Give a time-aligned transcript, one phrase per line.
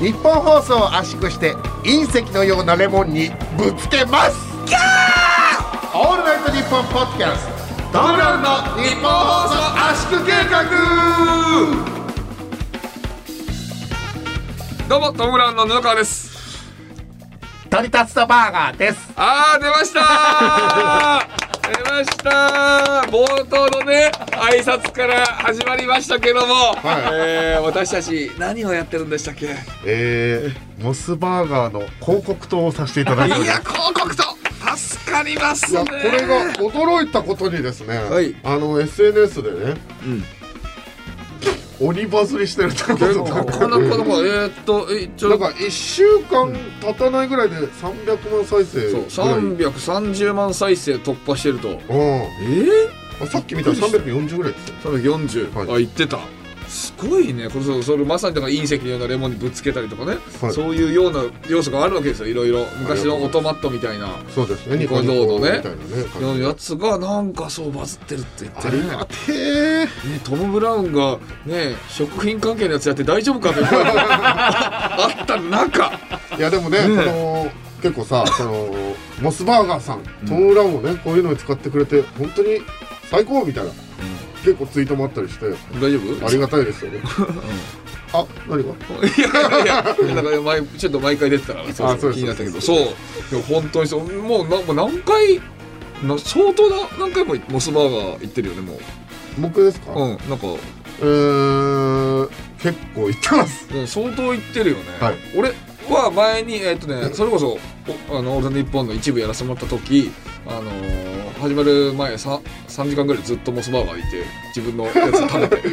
[0.00, 4.36] 日本放送を圧縮して隕石のようなレモンにぶつけます。
[4.64, 5.98] キャー！
[5.98, 7.48] オールナイトニッポンポッドキャス
[7.92, 7.98] ト。
[7.98, 8.48] ラウンの
[8.80, 9.54] 日本放送
[9.90, 10.62] 圧縮計画！
[14.88, 16.28] どうもトム・ブラウンの布川です。
[17.68, 19.12] 鳥立つとバーガーです。
[19.16, 21.37] あー出ましたー
[21.68, 22.30] 出ました。
[23.06, 26.76] ー冒頭のね挨拶から始まりましたけども、はい。
[27.14, 29.48] えー私たち何をやってるんでしたっけ？
[29.84, 34.22] えー、モスバーガーの広告塔をさせていただいておりいやます広告と
[34.76, 35.84] 助かりますね。
[35.84, 38.34] これが驚いたことにですね、はい。
[38.44, 40.24] あの SNS でねうん
[41.80, 49.38] 鬼バズりしてる ってことなかなかなんかえー、っとえちょなんか1週間経たないぐらいで300万再生ぐそうらい。
[49.38, 51.68] 330万再生突破してると。
[51.68, 51.76] うん。
[51.76, 55.76] えー、あさっき見たら340ぐらいって340、はい。
[55.76, 56.18] あ言ってた
[56.68, 57.48] すごいね。
[57.48, 60.52] これそそれまさにだから隕石のようなレモンにぶつけたりとかね、はい。
[60.52, 62.66] そういうような要素があるわけですよいろいろ。
[62.80, 64.08] 昔のオートマットみたいな。
[64.08, 64.76] たそうですね。
[64.76, 65.58] ニコ動のね。
[65.58, 65.72] みたい
[66.20, 68.78] なねやつがなんかそうバズってるって言ってね。
[68.78, 69.88] ありがてえね
[70.24, 73.66] トム・ブラウンがね食品関係のやつやって大丈夫かという。
[73.66, 75.98] 声 があった中。
[76.38, 77.50] いやでもねねその
[77.82, 78.74] 結構さその
[79.20, 82.60] モスバーガーさんトム・ブラウンをねこういうのに使ってくれて本当に
[83.10, 83.70] 最高みたいな
[84.44, 85.46] 結構ツイートもあったりして
[85.80, 86.26] 大丈夫？
[86.26, 86.90] ありがたいですよ。
[86.92, 87.00] ね
[88.12, 88.68] あ何が？
[88.70, 88.74] い
[89.20, 92.60] やいやいやだから毎ちょっと毎回出てたからそうあそう気になったけど。
[92.60, 94.12] そういや本当にそう。
[94.22, 95.40] もうなもう何回
[96.02, 98.78] な相当な何回もモスバーガー行ってるよねも
[99.38, 99.92] 僕ですか？
[99.92, 100.46] ううんなんか。
[101.00, 102.28] えー、
[102.60, 103.68] 結構言ってます。
[103.74, 105.14] うん相当行ってるよね、はい。
[105.36, 105.52] 俺
[105.88, 107.58] は前にえっとねそれこそ
[108.10, 110.10] おあの「オールナイトニッポン」の一部やらせてもらった時
[110.46, 115.62] あのー始まる前さ3時間ぐらいずっとモスバーガーいて自分のやつ食べて。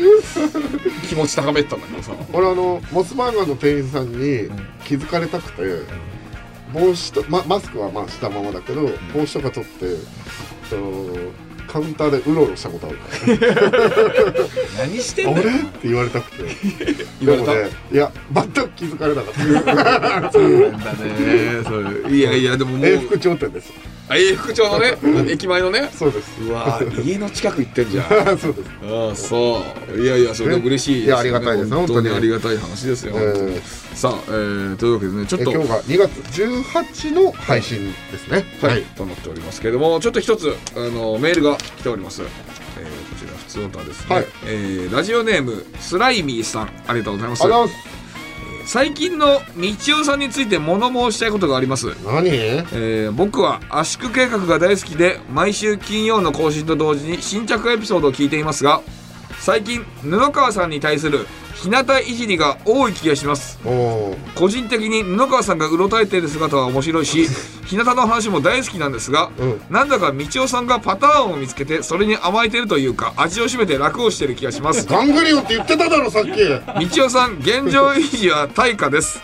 [1.10, 2.12] 気持ち高めてたんだけどさ。
[2.34, 4.50] 俺あのモスバーガーの店員さんに
[4.84, 5.64] 気づかれたくて、
[6.74, 9.86] 帽子と、ま、マスクはまあしたままだけど、帽子とか取って
[10.70, 11.08] その
[11.68, 12.98] カウンターでうろうろしたことある。
[12.98, 13.06] か
[14.80, 15.48] 何してんだよ。
[15.50, 15.52] っ
[15.82, 16.44] て言われたくて。
[17.22, 17.54] 言われた？
[17.54, 19.34] ねいや全く気づかれなかっ
[20.24, 20.32] た。
[20.32, 22.16] そうなんだね。
[22.16, 22.88] いやいやでももう。
[22.88, 23.72] 永福町店です
[24.08, 25.90] あ永福町のね駅前のね。
[25.92, 26.42] そうです。
[26.42, 28.06] うわ家の近く行ってんじゃん。
[28.38, 28.70] そうです。
[28.84, 30.00] ああそう。
[30.00, 31.74] いやいやそれでも嬉しいですいやありがたいです。
[31.74, 33.62] 本当にありがたい話ですよ、えー。
[33.96, 35.52] さあ、えーというわけでねちょっと。
[35.52, 36.12] え今日が2月
[36.42, 38.46] 18の配信ですね。
[38.62, 42.32] はい、となっておりますけれどもちょっと一つあのメールが来ております、えーこ
[43.20, 44.28] ちら普通の歌ですね、はい。
[44.46, 47.44] えーラジオネームスライミーさんありがとうございます
[48.66, 49.40] 最近の道
[50.02, 51.88] 夫さんについて物申したいことがあります。
[52.04, 52.30] 何？
[52.30, 58.82] えー僕は圧縮計画が大好きで毎週金曜の更新と同時に新着エピソードを聞いていますが
[59.46, 63.60] 最近布川さんに対する日向いじりが多い気がします。
[64.34, 67.28] 個人的に布川さんがうろたえている姿は面白いし
[67.68, 69.62] 日向の話も大好きなんですが、うん。
[69.70, 74.88] なんだか道夫さんがパターンを見つけてそれに甘えてるというか味を占めて楽をしてる気がします。
[74.88, 76.30] ガングリオンって言ってただろさっき。
[76.98, 79.22] 道夫さん現状維持は対価です、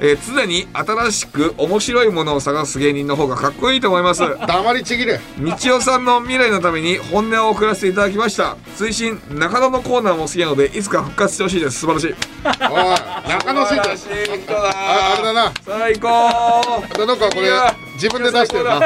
[0.00, 4.22] えー常に新しく面白いものを探す芸人の方がかっこいいと思います。
[4.46, 5.20] 黙りちぎれ。
[5.38, 8.56] 道夫さんの未来のために本音を送らせていただきました。
[8.76, 11.80] 追伸中野のコーナーも好きなのでいつか復活してほしいです。
[11.80, 12.14] 素晴らしい。
[12.70, 15.52] おい中野新素晴らしい人だああれだな。
[15.66, 16.08] 最高。
[17.06, 18.80] なんかこれ自分で出してるな。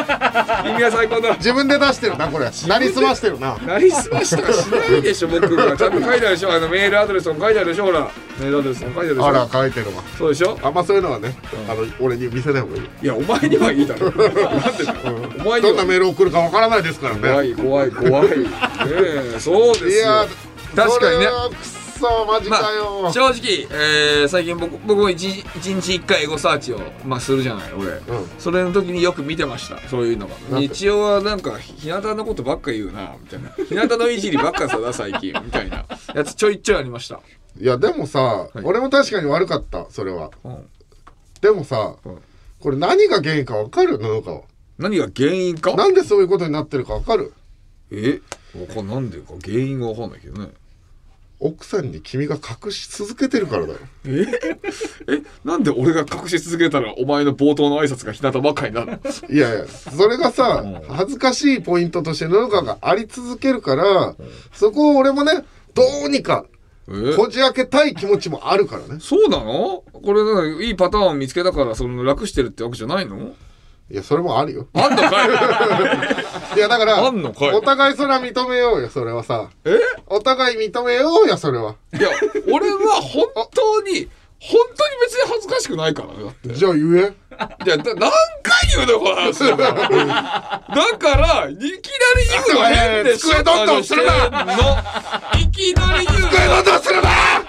[0.64, 1.34] 君は最高だ。
[1.36, 2.46] 自分で出してるなこれ。
[2.66, 3.56] なりすましてるな。
[3.58, 6.52] なりすましとかしないでしょ僕がちゃんと書いてあるでしょ。
[6.52, 8.10] あのメールアドレスも書いてあるでしょほら。
[8.40, 9.26] メールアドレスも書いてあるでしょ。
[9.26, 10.02] あら書いてるわ。
[10.18, 10.58] そうでしょ？
[10.62, 11.36] あんまそういうのはね
[11.68, 12.82] あの俺に見せない方がいい。
[13.02, 14.10] いやお前にはいいだろ。
[14.16, 14.94] なんでだ
[15.44, 17.20] お前どんなメール送るかわからないですからね。
[17.22, 18.28] 怖い怖い怖い。
[18.28, 18.46] ね
[19.36, 19.90] えそうですよ。
[19.90, 20.26] いや
[20.74, 21.26] 確かにね
[22.02, 23.06] そマジまかよ。
[23.08, 28.02] あ、正直、えー最近僕僕も一日一回エゴサーチを、まあ、するじゃない俺、うん。
[28.38, 30.34] それの時によく見てましたそういうのが。
[30.58, 33.50] 日曜はなんか日向のことばっか言うなみたいな。
[33.50, 35.84] 日向のいじりばっかさだ 最近みたいな。
[36.14, 37.20] やつちょいちょいありました、
[37.60, 38.58] いやでもさい。
[38.64, 40.30] 俺も確かに悪かったそれは。
[40.44, 40.66] うん。
[41.40, 42.18] でもさうん。
[42.60, 43.98] これ何が原因かわかる？
[43.98, 44.40] のか。
[44.78, 45.74] 何が原因か？
[45.74, 47.32] なんでそういうことになってるかわかる？
[47.90, 48.20] え？
[48.58, 49.34] わかんなんでか？
[49.44, 50.50] 原因がわかんないけどね
[51.44, 53.78] 奥さんに君が隠し続けてるからだよ。
[54.06, 54.26] え？
[55.12, 55.22] え？
[55.44, 58.98] なんで俺が隠し続けたらお前の冒頭の挨拶が日向ばっかりになるの？
[59.34, 60.94] いやいやそれがさうん。
[60.94, 64.14] 恥ずかしいポイントとして布川があり続けるから
[64.52, 65.44] そこを俺もね
[65.74, 66.46] どうにか
[66.88, 67.16] え？
[67.16, 69.00] こじ開けたい気持ちもあるからね。
[69.00, 69.84] そうなの？
[69.92, 73.32] これいいパターンを見つけたからその楽してるってわけじゃないの？
[73.90, 74.66] いやそれもあるよ。
[74.74, 75.28] あんのかい？
[76.56, 77.50] いやだからあんのかい？
[77.52, 79.22] お互いそれは認めようよそれは。
[79.22, 79.78] さえ？
[80.06, 81.74] お互い認めようよそれは。
[81.92, 82.08] いや
[82.50, 84.08] 俺は本当に
[84.44, 87.12] 本当に別に恥ずかしくないからねだってじゃあ言え
[87.64, 88.10] いや、だ何
[88.42, 89.38] 回言うのよ、この話。
[89.46, 89.72] だから、
[90.74, 91.80] だからいきなり
[92.28, 93.28] 言うの変でしょ。
[93.30, 94.42] 机どんどんするなの
[95.40, 96.28] いきなり言うの。
[96.28, 97.02] 机どんどんするな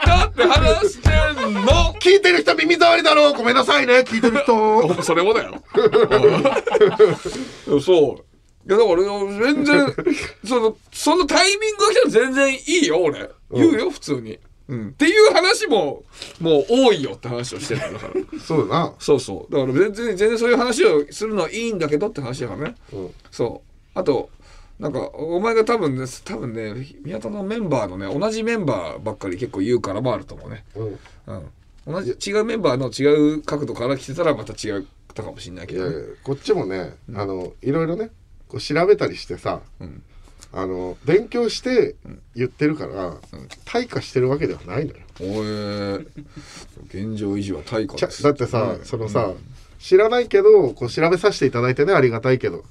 [0.05, 1.93] だって話してんの。
[1.99, 5.63] 聞いてる人耳障りだろうごめんなさいね聞いてる人それもだよ。
[7.67, 8.69] うんそう。
[8.69, 9.93] いや、だから俺、全然、
[10.47, 13.29] その、そのタイミングが来たら全然いいよ、俺。
[13.51, 14.39] 言うよ、普通に。
[14.73, 14.89] うん。
[14.89, 16.03] っていう話も、
[16.39, 18.39] もう多いよって話をしてただから。
[18.39, 19.53] そうだなそうそう。
[19.53, 22.75] だから全然、全然そういう話をするのはいいんだけどって話だからね。
[22.93, 23.99] うんそう。
[23.99, 24.29] あと、
[24.79, 26.73] なんか、お前が多分ね、多分ね、
[27.03, 30.65] 宮田のメンバーのね、同じメンバーばっかり結構言うからもあると思うね。
[30.75, 31.49] うんうん。
[31.85, 34.83] 同じ、違うメンバーの違う角度から来てたらまた違っ
[35.13, 38.09] たかもしれないけどね、いやいやこっちもねあのいろいろね
[38.47, 40.03] こう調べたりしてさうん。
[40.55, 41.95] あの勉強して
[42.35, 43.15] 言ってるから
[43.65, 44.99] 退化してるわけではないのよ。
[45.19, 46.05] おえ
[46.89, 48.21] 現状維持は対価ちゃです。
[48.23, 48.85] だってさ、うん。
[48.85, 49.33] そのさ、
[49.79, 52.63] 知らないけどこう調べさせていただいてねありがたいけど、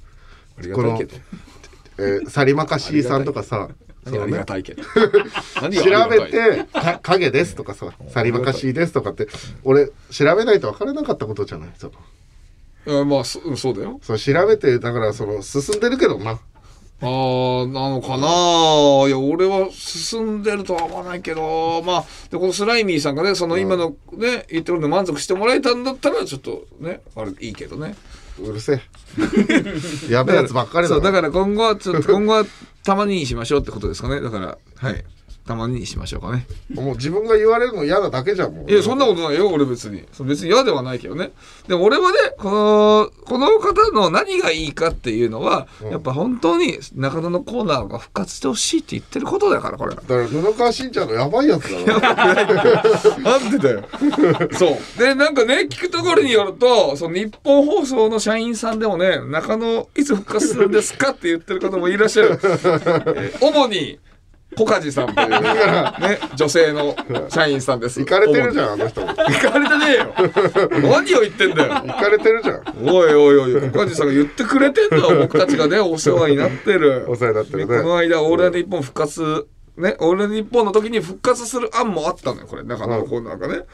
[0.59, 1.17] ありがたいけど。
[1.99, 3.69] えー、サリマカシーさんとかさ
[4.05, 4.83] 何ありがたいけど。
[5.61, 9.27] 何調べて「か影です」とかさ「サリマカシーです」とかって
[9.65, 11.71] 俺調べないと分からなかったことじゃない？
[11.77, 11.91] そ
[12.87, 13.01] の。
[13.01, 14.01] あまあそうだよ。
[14.03, 16.39] そう調べてだからその進んでるけどな
[17.03, 19.09] あーなのかな？
[19.09, 27.97] いや俺は進んでるとは思わないけどまあでこのスライミーさんがねその今のね言ってるので満足してもらえたんだったらちょっとねあれいいけどね。
[28.41, 30.13] うるせえ。
[30.13, 32.45] やべえやつばっかりだそうだなから今後はちょっと今後は
[32.85, 34.21] たまににしましょうってことですかね。
[34.21, 35.05] だからはい
[35.47, 36.47] たまににしましょうかね。
[36.73, 38.71] もう自分が言われるの嫌なだけじゃんもう。
[38.71, 40.05] いやそんなことないよ俺別に。
[40.25, 41.33] 別に嫌ではないけどね。
[41.67, 45.91] でも俺はねこのこの方の何がいいかっていうのは、うん。
[45.91, 52.01] やっぱ本当に中野のコーナーが復活してほしいって言ってることだからこれだから布川しんちゃんのやばいやつだろ。
[53.23, 53.85] なんでだよ。
[54.53, 54.99] そう。
[54.99, 62.31] で、なんかね、聞くところによると、その日本放送の社員さんでもね、中野いつ復活するんですかって言ってる方もいらっしゃる。
[62.33, 62.37] え
[63.39, 63.99] ー主に、
[64.57, 66.95] ポカジさんという、 ね、女性の
[67.29, 68.01] 社員さんです。
[68.01, 68.73] 行かれてるじゃん。
[68.73, 70.15] あの人も行かれてねえよ。
[70.91, 71.73] 何を言ってんだよ。
[71.75, 75.21] 行かれてるじゃんおいおいおい、ポカジさんが言ってくれてんだよ。
[75.23, 77.07] 僕たちがね、お世話になってる。
[77.09, 79.47] お世話になってるねこの間、オールナイトニッポン復活、
[79.77, 83.65] ね、オールナイトニッポンの時に復活する案もあったのよ、これ、中野のコーナーがね。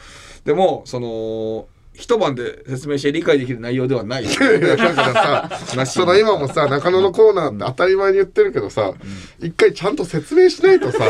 [0.45, 1.67] でも、その、
[1.99, 4.25] 一晩で説明して理解できる内容ではない。
[4.25, 8.95] だからさその今もさ中野のコーナーって当たり前に言ってるけどさ
[9.41, 11.05] 一回ちゃんと説明しないとさ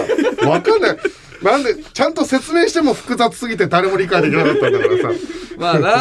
[0.49, 0.97] わかんない。
[1.43, 5.21] なんでちゃんと説明しても複雑すぎて誰も理解できなかったんだからさ
[5.59, 5.95] まあな、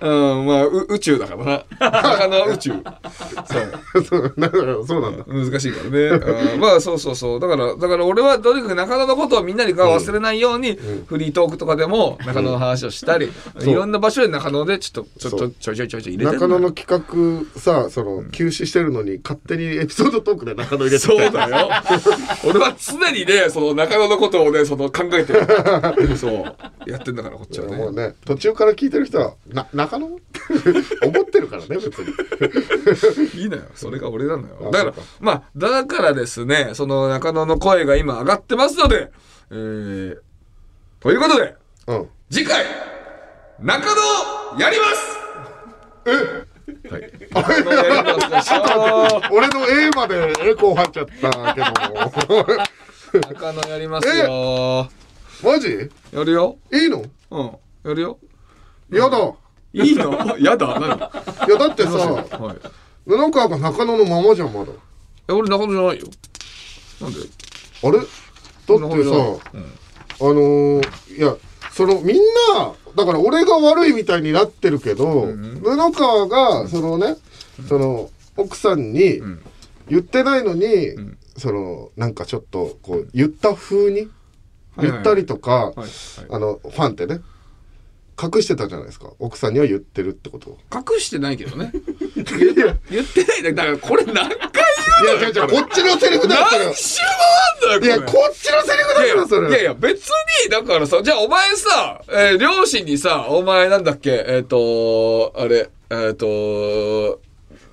[0.00, 1.64] うん、まあ、う宇宙だからな。
[1.80, 2.70] 中野は宇宙。
[2.72, 2.78] そ
[4.00, 4.04] う。
[4.04, 5.98] そうだからそうなんだ難しいからね。
[6.54, 7.40] うんまあそうそうそう。
[7.40, 21.70] だから、だから俺はとにかく中野のことをみんなに忘れないように、フリートークとかでも中野の話をしたり、そういろんな場所で中野でちょっと、ちょっとちょいちょいちょいちょい入れて中野の企画さその休止してるのに勝手にエピソードトークで中野入れてそうだよ。
[22.44, 26.16] 俺は常にね、その中野のことをね、その考えてる。
[26.16, 26.90] そう。
[26.90, 27.76] やってんだから、こっちはね。
[27.76, 30.06] もうね途中から聞いてる人はな中野？
[30.08, 30.20] 思っ
[31.24, 32.12] てるからね別に。
[33.42, 33.62] いいのよ。
[33.74, 34.56] それが俺なのよ。
[34.68, 39.10] あだからまあ、だからですね、その中野の声が今上がってますので、
[39.50, 40.18] えー、
[41.00, 41.56] ということで、
[41.86, 42.08] うん。
[42.30, 42.64] 次回、
[43.60, 43.86] 中
[44.54, 45.18] 野やります！
[46.06, 46.10] え？
[46.90, 47.12] はい。
[49.30, 51.66] 俺の A までエコー入っちゃったけど
[52.36, 52.46] も。
[53.34, 54.88] 中野やりますよ。
[55.42, 55.90] マジ？
[56.12, 56.56] やるよ。
[56.72, 57.04] いいの？
[57.30, 57.56] うん。
[57.84, 58.18] やるよ
[58.96, 59.18] やだ。
[59.72, 60.38] いいの？
[60.38, 60.78] やだ？
[60.78, 60.96] 何？
[61.48, 62.56] いやだってさはい。
[63.06, 64.72] 布川が中野のままじゃんまだ。
[65.28, 66.06] え、俺中野じゃないよ。
[67.00, 67.20] なんで？
[67.82, 67.98] あれ？
[67.98, 68.06] だっ
[68.66, 69.10] てさ、
[69.52, 69.64] うん。
[70.20, 71.36] あのーいや
[71.72, 72.16] そのみん
[72.56, 75.60] なだから俺が悪いみたいになってるけど、ん。
[75.60, 77.16] 布川がそのね、
[77.68, 79.42] その奥さんにん。
[79.88, 81.18] 言ってないのに、ん。
[81.36, 84.08] そのなんかちょっとこう言った風に？
[84.76, 84.90] はいはい。
[84.92, 85.76] 言ったりとか、はい。
[85.78, 85.88] はい。
[86.30, 87.20] あのファンってね
[88.22, 89.10] 隠してたじゃないですか。
[89.18, 90.50] 奥さんには言ってるってこと。
[90.50, 91.72] を隠してないけどね。
[92.16, 92.18] い
[92.58, 98.22] や言ってないんだだからこれ何回いや違う違うこっちのセリフだよそれは何周もあんいやだよこれ。
[98.22, 100.06] こっちのセリフだからそれいやいや別
[100.44, 107.20] にだからさじゃあお前さ、えー両親にさお前なんだっけえっ、とあれえっ、と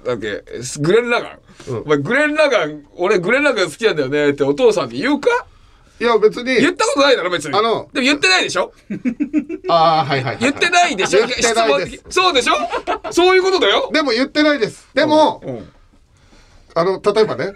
[0.06, 0.44] なんだっけ
[0.80, 1.78] グレン・ラガン、うん。
[1.82, 5.30] お前グレン・ラガン俺グレン・ラガン好きなんだよねってお父さんに言うか？
[6.02, 6.56] いや別に。
[6.56, 7.56] 言ったことないだろ別に。
[7.56, 7.88] あの。
[7.94, 8.74] でも言ってないでしょ？
[9.70, 10.38] ああはいはいはいはい。
[10.40, 11.20] 言ってないでしょ？
[11.20, 12.04] 言ってないです。
[12.10, 12.54] そうでしょ？
[13.12, 13.90] そういうことだよ。
[13.94, 14.90] でも言ってないです。
[14.96, 15.70] でも、うん
[16.74, 17.54] あの例えばね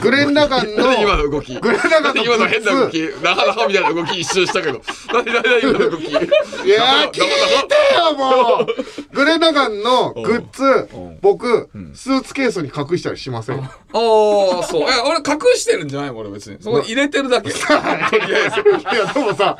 [0.00, 1.58] グレン・ラガンの何今の動き。
[1.58, 3.00] グレン・ラガンの今の変な動き。
[3.22, 4.80] なかなかみたいな動き一瞬したけど。
[5.12, 6.04] 何何何今の動き。
[6.08, 7.24] いやー聞いて
[7.96, 8.66] よもう。
[9.14, 10.62] グレン・ラガンのグッズ
[10.94, 11.18] うん。
[11.20, 13.58] 僕スーツケースに隠したりしません？
[13.62, 13.68] ああ
[14.62, 14.82] そう。
[14.82, 16.58] え俺隠してるんじゃないもん俺別に。
[16.60, 17.50] そこに入れてるだけ。
[17.52, 18.60] とりあえず。
[18.94, 19.56] いやでもさ、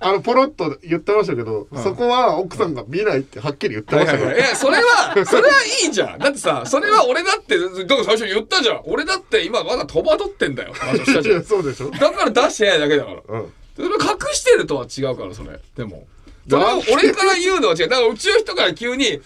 [0.00, 5.48] あのポロッと言ってましたけど、そこは奥さんが見ないってはっきり言ってましたから、いやそれはそれは
[5.84, 6.18] いいじゃん。
[6.18, 8.80] だってさそれは俺だってだから最初に言ったじゃん。
[8.84, 10.72] 俺だって今まだ戸惑ってんだよ。
[10.78, 13.40] 話したじいゃんやそうでしょ、だから出してないだけだから。
[13.40, 13.94] うん、それ隠
[14.34, 15.58] してるとは違うからそれ。
[15.76, 16.06] でも。
[16.48, 17.88] それを俺から言うのは違う。
[17.88, 19.20] だからうちの人から急にね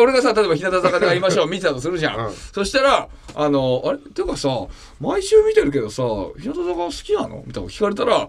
[0.00, 2.34] 俺がさ例えば日向坂で会いましょう見てたとするじゃん、うん。
[2.34, 3.98] そしたらあのあれ？
[3.98, 4.66] っていうかさ
[5.00, 6.02] 毎週見てるけどさ
[6.40, 7.44] 日向坂好きなの？
[7.46, 8.28] みたいな聞かれたら「ああ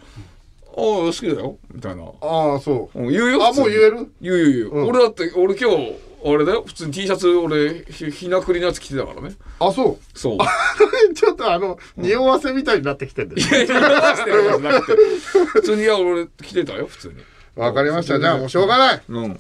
[0.78, 2.04] 好きだよ」みたいな。
[2.22, 3.00] ああそう。
[3.00, 4.12] うん言うよあもう言える？
[4.22, 4.88] 言う言う言う、うん。
[4.90, 6.64] 俺だって俺今日あれだよ？
[6.66, 9.36] 普通に T シャツ俺ひひなくりのやつ着てたからね。
[9.60, 10.18] あそう？
[10.18, 10.38] そう。
[11.16, 13.48] ちょっとあの匂わせみたいになってきてんだよ。
[13.68, 15.02] るわけじゃなくて。
[15.46, 17.16] 普通にいや俺着てたよ普通に。
[17.56, 18.20] わかりました。
[18.20, 19.02] じゃあもうしょうがない。
[19.08, 19.40] うん。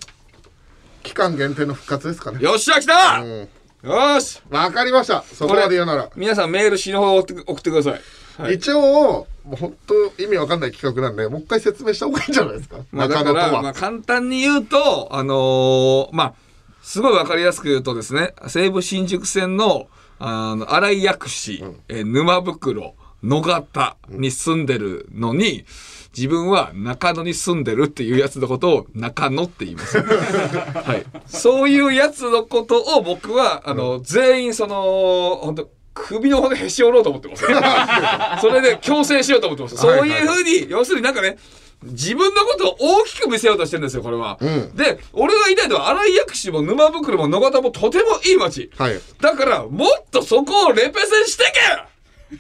[1.03, 2.39] 期間限定の復活ですかね。
[2.41, 3.29] よっしゃ来た、うん。
[3.29, 4.41] よーし！
[4.49, 5.23] わかりました。
[5.23, 6.09] そこまで言うなら。
[6.15, 8.01] 皆さんメール死ぬほど送ってください、
[8.41, 16.33] はい、一応もう本当意味わかんない企画なんでもう一回説明した方がいいんじゃないですか、まあ、だから、は、まあ、簡単に言うとあのーまあ
[16.89, 25.65] すごいわかりやすく言うとですね西武新宿線のあの新井薬師、えー沼袋野方に住んでるのに、
[26.15, 29.99] 自分は中野に住んでるっていうやつのことを中野って言います。
[30.01, 31.05] はい。
[31.27, 37.43] そういうやつのことを僕は、あの、全員その、本当首の骨へし折ろうと思ってます。
[38.39, 39.75] それで強制しようと思ってます。
[39.75, 41.37] そういうふうに、要するになんかね、
[41.83, 44.37] 自分のことを大きく見せようとしてるんですよ、これは。
[44.41, 48.69] うんで、俺が言いたいのは、新井薬師も沼袋も野方もとてもいい街。
[48.77, 51.89] はいだから、もっとそこをレペゼンしてけ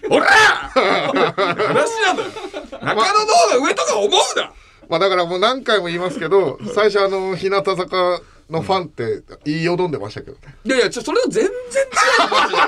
[0.07, 2.29] ほら話なんだよ。
[2.71, 4.53] 中野の方が上とか思うな
[4.87, 11.85] まあだからもう何回も言いますけど最初あの日向坂のファンって言いよどんでましたけどねいやいや、ちょ、それと全然違
[12.25, 12.29] う。
[12.29, 12.61] マジで。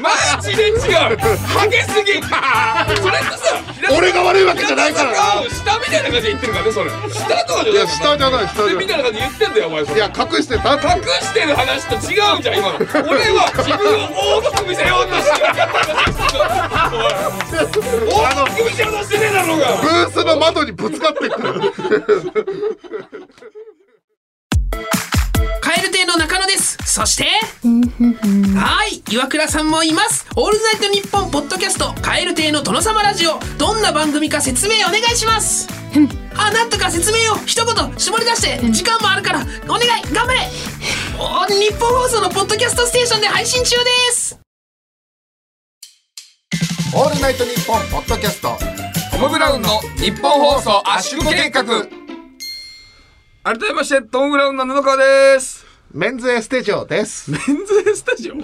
[0.00, 0.08] マ
[0.42, 1.18] ジで違う。
[1.48, 2.12] ハゲすぎ。
[3.02, 3.58] それってさ、
[3.98, 5.12] 俺が悪いわけじゃないから。
[5.50, 6.90] 下みたいな感じで言ってるからね、それ。
[6.90, 9.96] 下とかじゃないいや下じゃない下じゃないみたいな感じで言ってんだよ、お前それ。
[9.96, 11.98] いや隠してた隠してる話と違
[12.38, 13.82] うじゃん今の俺は自分
[14.14, 15.82] を大きく見せようとしてなかった
[16.94, 17.12] おい
[18.14, 21.72] 大きく見せようとしてねえだろうがブースの窓にぶつかってくる
[26.08, 26.78] の中野です。
[26.86, 27.26] そして
[28.56, 30.26] はい岩倉さんもいます。
[30.36, 33.38] オールナイトニッポンポッドキャストカエル亭の殿様ラジオ。
[33.58, 35.68] どんな番組か説明お願いします。
[36.34, 37.36] あなんとか説明を。
[37.44, 40.02] 一言絞り出して時間もあるからお願い。
[40.14, 40.40] 頑張れ。
[41.18, 44.38] お日本放送のポッドキャストステーションで配信中です。
[46.94, 48.56] オールナイトニッポンポッドキャスト
[49.12, 51.64] トム・ブラウンの日本放送圧縮計画。
[53.44, 57.30] 改めましてトム・ブラウンの布川ですメンズエステジオです。
[57.30, 58.34] メンズスタジオ？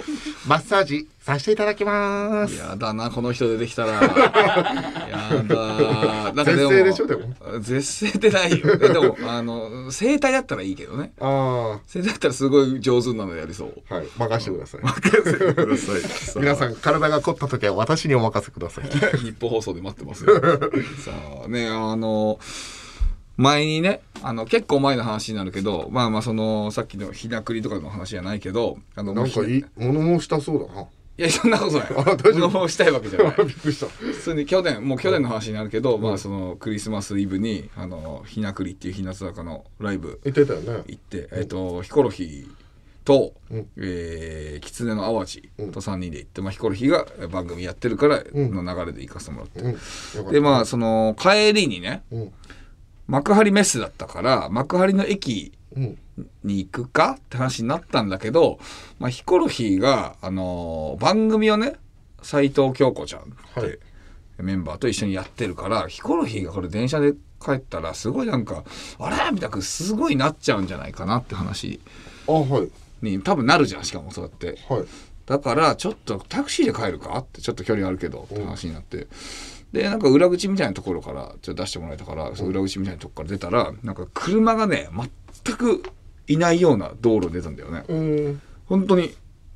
[0.49, 2.57] マッサージさせていただきます。
[2.57, 3.93] やだなこの人出てきたら。
[4.01, 7.35] やだなんか絶世でしょでも。
[7.61, 8.79] 絶世ってないよ。
[8.79, 11.13] でもあの整体だったらいいけどね。
[11.21, 13.75] あ整体だったらすごい上手なのやりそう。
[13.91, 14.07] あはい。
[14.17, 14.81] 任せてください。
[14.81, 16.43] 任せてください。
[16.43, 18.85] 皆さん体が凝った時は私にお任せください。
[19.21, 20.41] 日本放送で待ってますよ。
[20.41, 21.13] さ
[21.45, 22.39] あねあの
[23.37, 30.87] 前にねあの結構前の話になるけどまあまあそのさっきのひなくりとかの話じゃないけどあのなんかいい物申したそうだな。
[31.17, 31.87] いやそんなことない。
[31.97, 32.49] あ大丈夫？
[32.50, 33.37] 物申したいわけじゃない。
[33.47, 33.87] びっくりした。
[33.87, 40.83] 普通に去年もう去年の話になるけど、まあそのクリスマスイブにあのひなくりっていう日向坂のライブ言ってたよね。
[40.88, 42.49] 行って、えっ、とヒコロヒー
[43.05, 43.69] と、うん。
[43.76, 49.71] えー、狐の淡路と3人で行って、まあヒコロヒーが番組やってるからの流れで行かせてもらって、うん。
[49.71, 50.33] よかった。
[50.33, 52.33] でまあその帰りにねうん
[53.06, 55.99] 幕張メッセだったから幕張の駅うん。
[56.44, 58.61] に行くかって話になったんだけど、
[59.00, 61.75] まあ、ヒコロヒーが、あのー番組をね
[62.23, 63.78] 斎藤京子ちゃんって、はい。
[64.38, 68.62] メンバーと一緒にやってるからヒコロヒーがこれ電車で帰ったらすごいなんか
[69.00, 71.80] あれみたくすごいなっちゃうんじゃないかなって話
[72.28, 72.70] あはい。
[73.04, 74.56] に多分なるじゃんしかもそうやって。
[74.68, 74.84] はい。
[75.26, 79.08] だからちょっとタクシーで帰るかってちょっと距離あるけどって話になって、
[79.75, 84.88] でなんか裏口みたいなところからちょっと出してもらえたから、その裏口みたいなとこから出たらなんか車がね
[85.45, 85.83] 全く
[86.28, 87.85] いないような道路に出たんだよね。
[87.88, 88.40] うん。
[88.66, 89.12] 本当に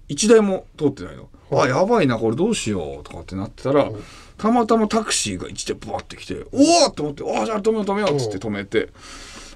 [0.08, 3.90] 一台も通ってないの、あやばいなこれどうしようとかってなってたら、
[4.36, 8.88] たまたまタクシーが一台バーって来ておおと思って「あじゃあ止めよう止めよう」っつって止めて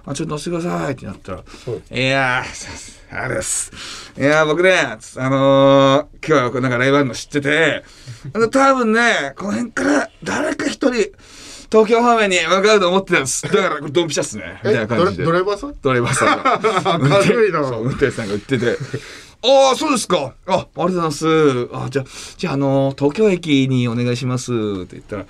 [0.05, 3.71] あ、ちょっと乗せてくださいってなったら、うんいやー、あれです。
[4.19, 4.97] いやー、僕ね、あ
[5.31, 7.85] のー、今日はなんかライブあるの知ってて、
[8.51, 11.13] 多分ね、この辺から誰か一人、
[11.71, 13.43] 東京方面に向かうと思ってたんです。
[13.43, 14.61] だから、これドンピシャっすね。
[14.63, 15.25] みたいな感じで。
[15.25, 15.75] ドライバーさん？
[15.81, 17.19] ドライバーさんが。
[17.27, 18.77] 明るいな運転手さんが言ってて。
[19.45, 20.35] ああ、そうですか。
[20.47, 21.69] あ、ありがとうございます。
[21.73, 22.05] あじゃあ、
[22.37, 24.53] じゃあ、あの、東京駅にお願いします。
[24.53, 24.55] っ
[24.87, 25.25] て言ったら、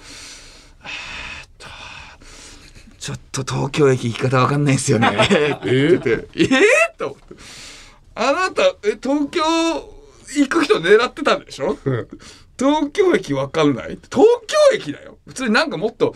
[3.03, 5.09] ちょっと東京駅行き方わかんないんですよね。
[5.09, 6.45] って言ってて、え？
[6.45, 6.49] ー、
[6.97, 7.35] と思って。
[8.15, 9.43] あなた、え、東京
[10.37, 11.77] 行く人狙ってたんでしょ？
[12.57, 13.99] 東京駅わかんない？
[14.09, 15.19] 東京駅だよ。
[15.27, 16.15] 普通になんかもっと、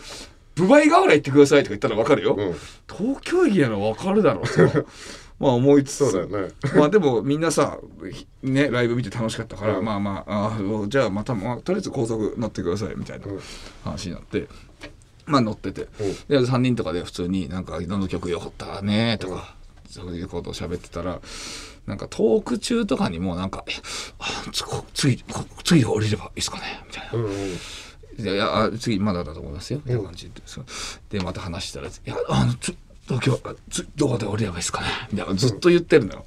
[0.55, 2.35] 部売河原行ってくださいとか言ったらわかるよ。
[2.39, 2.55] うん
[2.89, 4.85] 東京駅ならわかるだろうと。
[5.39, 6.25] まあ思いつつ。
[6.27, 7.79] ねまあでもみんなさ、
[8.41, 13.39] ね、ライブ見て楽しかったから、うんまあまあ、あーじゃあまた、まあ、とりあえず高速乗ってくださいみたいなうん
[13.83, 14.47] 話になって、
[15.27, 15.87] まあ乗ってて、
[16.27, 19.53] で3人とかで普通になんか「どの曲よかったね」とか、
[19.89, 21.19] そういうことを喋ってたら
[21.85, 23.73] なんかトーク中とかにもなんか「え
[24.19, 27.19] あつこ次こ次降りればいいですかね」みたいな。
[27.19, 27.57] うんうん。
[28.19, 30.41] いや次まだだと思いますよみたいな感じで、
[31.09, 32.75] でまた話したら「いやあのちょ
[33.07, 36.25] 東京あつどこで降りればいいですかね」みたいなずっと言ってるのよ。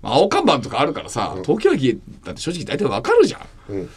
[0.00, 3.90] まあ青看板とかあるからさ、東京駅だって正直大体わかるじゃうんん。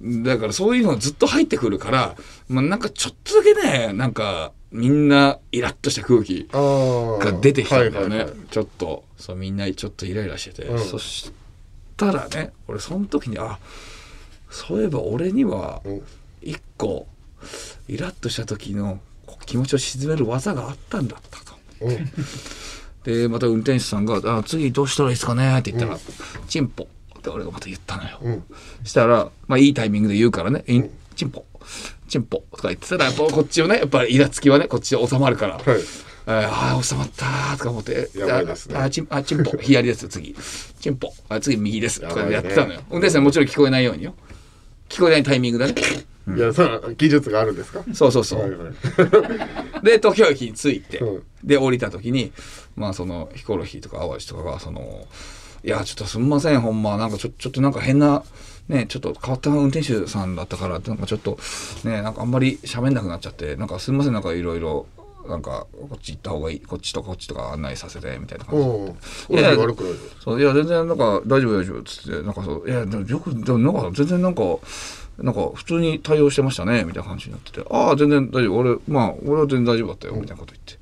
[0.00, 2.16] だからそういうのずっと入ってくるから、
[2.48, 8.48] まあ、なんかちょっとだけねなんかみんなイラッとした空気が出てきたんだよね、はいはいはい。
[8.50, 9.04] ちょっと。
[9.16, 10.78] そうみんなちょっとイライラしてて、うん。
[10.78, 11.32] そし
[11.96, 13.58] たらね俺その時にあ
[14.50, 16.02] そういえば俺にはうん。
[16.42, 17.06] 一個
[17.88, 19.00] イラッとした時の
[19.46, 21.54] 気持ちを鎮める技があったんだったと。
[21.80, 22.10] うん。
[23.04, 26.00] でまた運転手さんが「あ次どうしたらいいですかね?」って言ったら
[26.48, 26.88] 「チンポ」
[27.24, 28.18] って俺がまた言ったのよ。
[28.22, 28.44] うん。
[28.84, 30.82] したら、まあ、いいタイミングで言うからね「い
[31.16, 31.44] チンポ」
[32.08, 35.54] 「チンポ」とか言ってたらやっぱこっちをねやっぱりイラつきはねこっちで収まるから。
[35.54, 35.80] はい。
[36.26, 38.08] ああ収まったーとか思って。
[38.16, 38.76] やばいですね。
[38.76, 39.50] ああチンあチンポ。
[39.60, 40.34] 左です次。
[40.80, 41.12] チンポ。
[41.28, 42.00] あ次右です。
[42.00, 44.14] とかやってたのよ、運転手さんもちろん聞こえないようによ。
[44.88, 45.74] 聞こえないタイミングだね。
[46.36, 47.84] いやそれは技術があるんですか？
[47.92, 49.84] そうそうそう、はいはい。
[49.84, 51.22] で東京駅に着いて、うん。
[51.42, 52.32] で降りた時に
[52.76, 55.06] まあそのヒコロヒーとか淡路とかがその
[55.64, 56.98] 「いやちょっとすんませんほんま。
[56.98, 58.22] なんかちょちょっとなんか変な
[58.68, 61.38] ねちょっと変わった運転手さんだったからなんかちょっと
[61.84, 64.86] ねなんかあんまり喋んなくなっちゃってなんかすんませんなんかいろいろ
[65.26, 68.58] なんかこっち行った方がいいこっちとかこっちとか案内させてみたいな感
[69.28, 69.34] じ。
[69.34, 69.74] でいよ。
[70.22, 74.42] そういや全然なんか大丈夫大丈夫っつってなんかそういやでもよくでもなんか全然なんか
[75.16, 80.74] なんか普通に対応してましたねみたいな感じになっててああ全然大丈夫俺まあ俺は全然大丈夫だったよみたいなこと言って。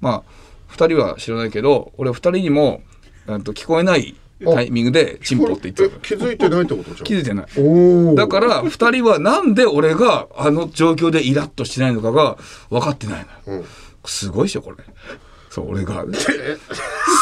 [0.00, 2.82] まあ2人は知らないけど俺は2人にも
[3.28, 7.04] えっと聞こえないタイミングでチンポって言ってた気づいてないってことじゃん。
[7.04, 8.14] 気づいてない。
[8.16, 12.36] だから2人はなんで俺があの状況でイラッとしてないのかが
[12.70, 13.60] 分かってないのよ。
[13.60, 13.66] うん。
[14.06, 14.76] すごいでしょこれ
[15.54, 16.04] そう俺が。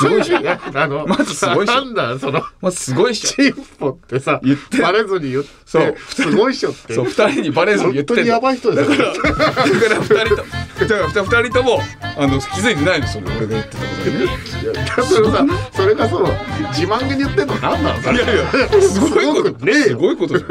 [0.00, 0.38] すごいでしょ
[0.74, 4.80] あのまずすごいっしょなんだそのまあすごいでしょチンポってさ言って。
[4.80, 5.94] バレずに言ってそう。
[6.08, 6.94] すごいっしょって。
[6.94, 8.96] そう、二人にバレずに言って本当にやばい人ですよ。
[8.96, 10.44] だから、だから二人と、だ
[10.86, 10.94] か
[11.38, 11.82] ら二人とも、
[12.16, 14.24] あの、気づいてないの、それ、俺が言ってたことにね。
[14.24, 16.28] いやそれさそれがその
[16.72, 18.12] 自慢げに言ってんの何なの？
[18.12, 20.50] いやいや、すごいこと、ねすごいことじゃん。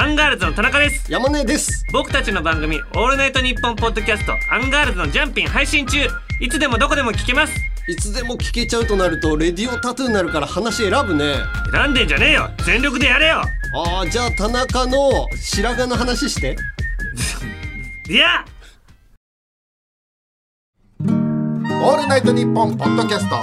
[0.00, 1.10] アンガールズの田中です。
[1.10, 1.84] 山根です。
[1.92, 6.06] 僕たちの番組「オールナイトニッポン」ポッドキャスト「アンガールズのジャンピン」配信中。
[6.40, 7.52] いつでもどこでも聞けます。
[7.88, 11.34] いつでも聞けちゃうとなるとレディオタトゥーになるから話選ぶね。
[11.72, 12.48] 選んでんじゃねえよ。
[12.64, 13.42] 全力でやれよ。
[13.74, 16.56] あーじゃあ田中の白髪の話して。
[18.08, 18.44] いや！
[21.00, 23.40] オールナイトニッポンポッドキャスト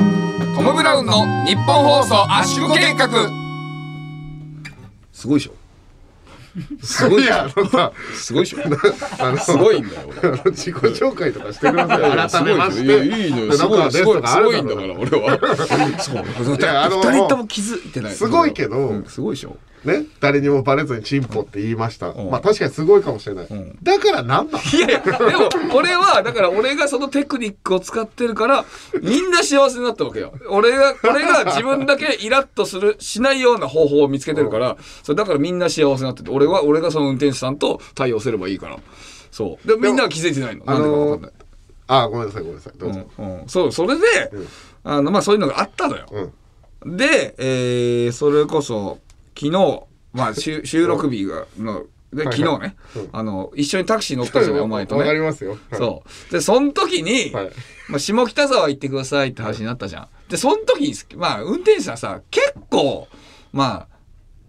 [0.56, 3.10] トム・ブラウンの日本放送圧縮計画。
[5.12, 5.64] すごいでしょ
[6.82, 7.24] すごい。
[7.24, 8.60] いやあのさすごいでしょ。
[9.20, 10.30] あのすごいんだよ、俺。
[10.30, 15.39] あの自己紹介とかしてください改めましいやていいのよ、すごい、すすごい、すごいんだから、俺は。
[16.00, 18.13] そう、いやあの二人とも気づいてない。
[18.13, 18.78] すごいけど。
[18.78, 28.65] うんすごいでしょね誰にもバレずにチンポって言いましたんまあ確かにすごいかもしれないんだからなんだいやいや、でも、俺は、だから俺がそのテクニックを使ってるから、
[29.02, 30.34] みんな幸せになったわけよ。
[30.50, 38.78] 俺が、俺が自分だけイラッとする、しないような方法を見つけてるから、それだからみんな幸せになってて、俺は、俺がその運転手さんと対応すればいいから。
[39.32, 39.67] そう。
[39.67, 40.65] で、みんなは気づいてないの。
[40.65, 41.32] なんでかわかんない。
[41.88, 44.04] あごめんなさいごめんなさいどうぞうんうん、そう、それで、
[44.84, 46.06] あの、まあそういうのがあったのよ。
[46.12, 46.34] うん
[46.86, 49.00] で、えーそれこそ
[49.38, 52.76] 昨日、まあ、 収収録日がのではい昨日ね、
[53.12, 55.26] あの一緒にタクシー乗ったじゃないお前とわかりね。
[55.26, 55.52] ますよ。
[55.52, 55.60] はい。
[55.78, 56.32] そう。
[56.32, 57.52] でその時に、はい。
[57.89, 60.08] まあ、下北沢行ってくださいって話になったじゃん。
[60.30, 63.10] でその時にまあ運転手さんさ結構
[63.52, 63.95] まあ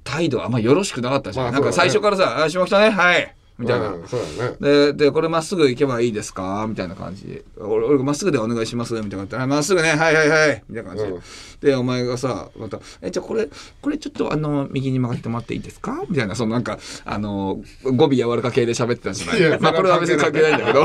[0.05, 1.45] 態度あんまよろしくなかったじゃん。
[1.47, 3.89] まあなんか最初からさ「あ下北ねはい」みたいな。
[3.89, 4.57] うんそうだね。
[4.61, 6.67] で、で、これまっすぐ行けばいいですか？
[6.69, 7.27] みたいな感じ。
[7.27, 7.45] で。
[7.59, 8.95] 俺、俺がまっすぐでお願いします？
[8.95, 10.63] みたいなまっすぐね、はいはいはい。
[10.69, 11.05] みたいな感じ。
[11.05, 11.11] で。
[11.11, 11.21] うん。
[11.61, 13.49] で、お前がさ、また、え、じゃあこれ、
[13.81, 16.05] これちょっとあの、右に曲がってもらっていいですか？
[16.09, 19.41] みたいな、そのなんか、あの、語尾柔らか系で喋ってたじゃない。
[19.41, 20.85] いやまあこれは別に関係ないんだけど、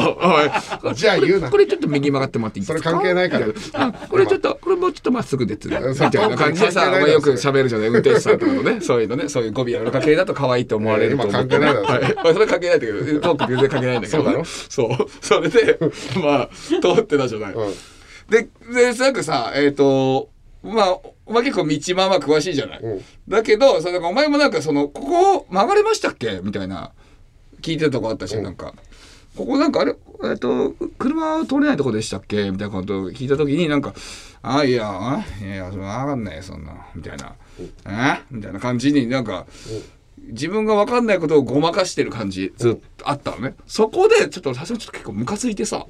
[0.94, 1.52] じゃあ言うな。
[1.52, 2.90] これちょっと右に曲がってもらっていいですか？
[2.90, 3.92] それ関係ないから。
[4.08, 5.68] これちょっと、これもうちょっとまっすぐです。
[5.68, 7.88] みたいな感じでさ、お前よく喋るじゃない。
[7.90, 11.86] 運転手さんとかのね、そういうのね、そういう語尾柔らか系だと可愛いと思われると思って、今関係ないだろ。
[11.86, 12.16] はい。
[12.16, 14.46] まあそれ関係ないんだけど、 トーク全然関係ないんだけど、そう。
[14.70, 15.10] そう。
[15.22, 15.78] それで、
[16.24, 16.50] まあ、
[16.82, 17.54] 通ってたじゃない。
[17.54, 17.74] うん。
[18.30, 20.30] で、で、なんかさ、えっ、と、
[20.64, 22.80] まあ、お前結構道まあまあ詳しいじゃない。
[22.82, 23.02] うん。
[23.28, 26.40] だけど、そのなんかお前もなんかその、ここ曲がれましたっけ？
[26.44, 26.92] みたいな、
[27.62, 28.44] 聞いてるとこあったし、うん。
[28.44, 28.74] なんか。
[29.36, 29.96] ここなんかあれ、
[30.26, 32.52] えっ、と、車通れないとこでしたっけ？
[32.52, 33.94] みたいなことを聞いたときに、なんか、
[34.44, 37.34] あ、いや、あいや、それわかんないよ、そんな、みたいな。
[37.88, 38.22] え？
[38.30, 39.46] みたいな感じになんか、
[40.28, 43.56] 自分がわかんないことをごまかしてる感じ、ずっとあったのね。
[43.68, 45.86] そこで、ちょっと、さすがにちょっと結構ムカついてさ、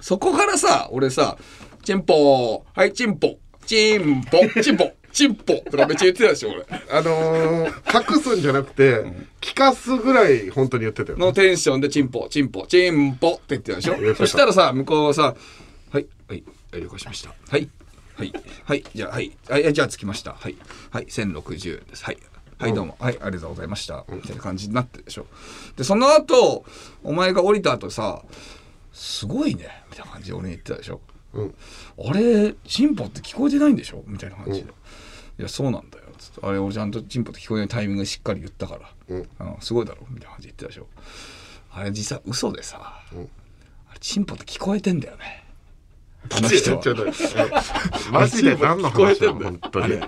[0.00, 1.36] そこからさ、俺さ、
[1.82, 6.66] チンポー、はい、チンポ、チンポ、チンポ、チンポとかめっちゃ言ってたでしょ、俺。
[6.90, 9.04] あのー、隠すんじゃなくて
[9.40, 14.14] 聞かすぐらい本当に言ってたよのテンションでチンポ、チンポ、チンポって言ってたでしょ。
[14.14, 15.34] そしたらさ、向こうはさ、
[15.90, 17.34] はい、はい、はい了解しました。
[17.48, 17.68] はい、
[18.16, 18.32] はい、
[18.64, 20.34] はい、じゃあ、はい、はい、じゃあ着きました。
[20.34, 20.56] はい、
[20.90, 22.04] はい、1060円です。
[22.04, 22.18] はい。
[22.58, 22.96] はい、どうも。
[22.98, 24.04] はい、ありがとうございました。
[24.08, 25.26] みたいな感じになってるでしょ。
[25.76, 26.64] で、その後、
[27.04, 28.22] お前が降りた後さ、
[28.92, 31.00] すごいね、みたいな感じで俺に言ってたでしょ。
[31.34, 31.54] うん
[32.04, 34.70] あれ、チンポって聞こえてないんでしょみたいな感じで。
[35.38, 36.04] いや、そうなんだよ。
[36.18, 38.90] つってあれ、俺ちゃんとチンポって聞こえないタイミングでしっかり言ったから。
[39.08, 39.28] うん
[39.60, 40.86] すごいだろみたいな感じで言ってたでしょ。
[41.70, 43.28] あれ、実は嘘でさ、んあれ、
[44.00, 45.44] チンポって聞こえてんだよね。
[46.30, 47.04] あのち人はょちょちょ
[48.12, 50.00] マジで何の話だよの 本当に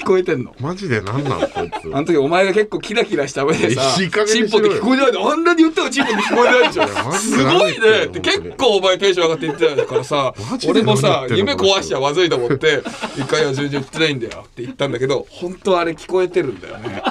[0.00, 0.54] 聞こえてんの？
[0.60, 1.86] マジで何なのこいつ？
[1.92, 7.12] あの時お前が結構キラキラした上でさチンポって聞こえてないであんなに言ったらチンポって聞こえてないでしょ。
[7.12, 10.34] すでごいねって結構お前テンション上がって言ってたからさ
[10.68, 12.82] 俺もさ夢壊しちゃまずいと思って、
[13.16, 17.02] 一回は全然言ってないんだよって言ったんだけど、本当はあれ聞こえてるんだよね。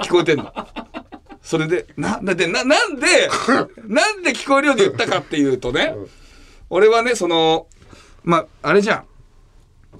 [0.00, 0.52] 聞こえてんの。
[1.42, 3.28] それで、な、だってな、なんで、
[3.86, 5.94] なんで聞こえるように言ったかっていうとね、
[6.70, 7.66] 俺はね、その、
[8.22, 9.04] まあ、あれじゃん。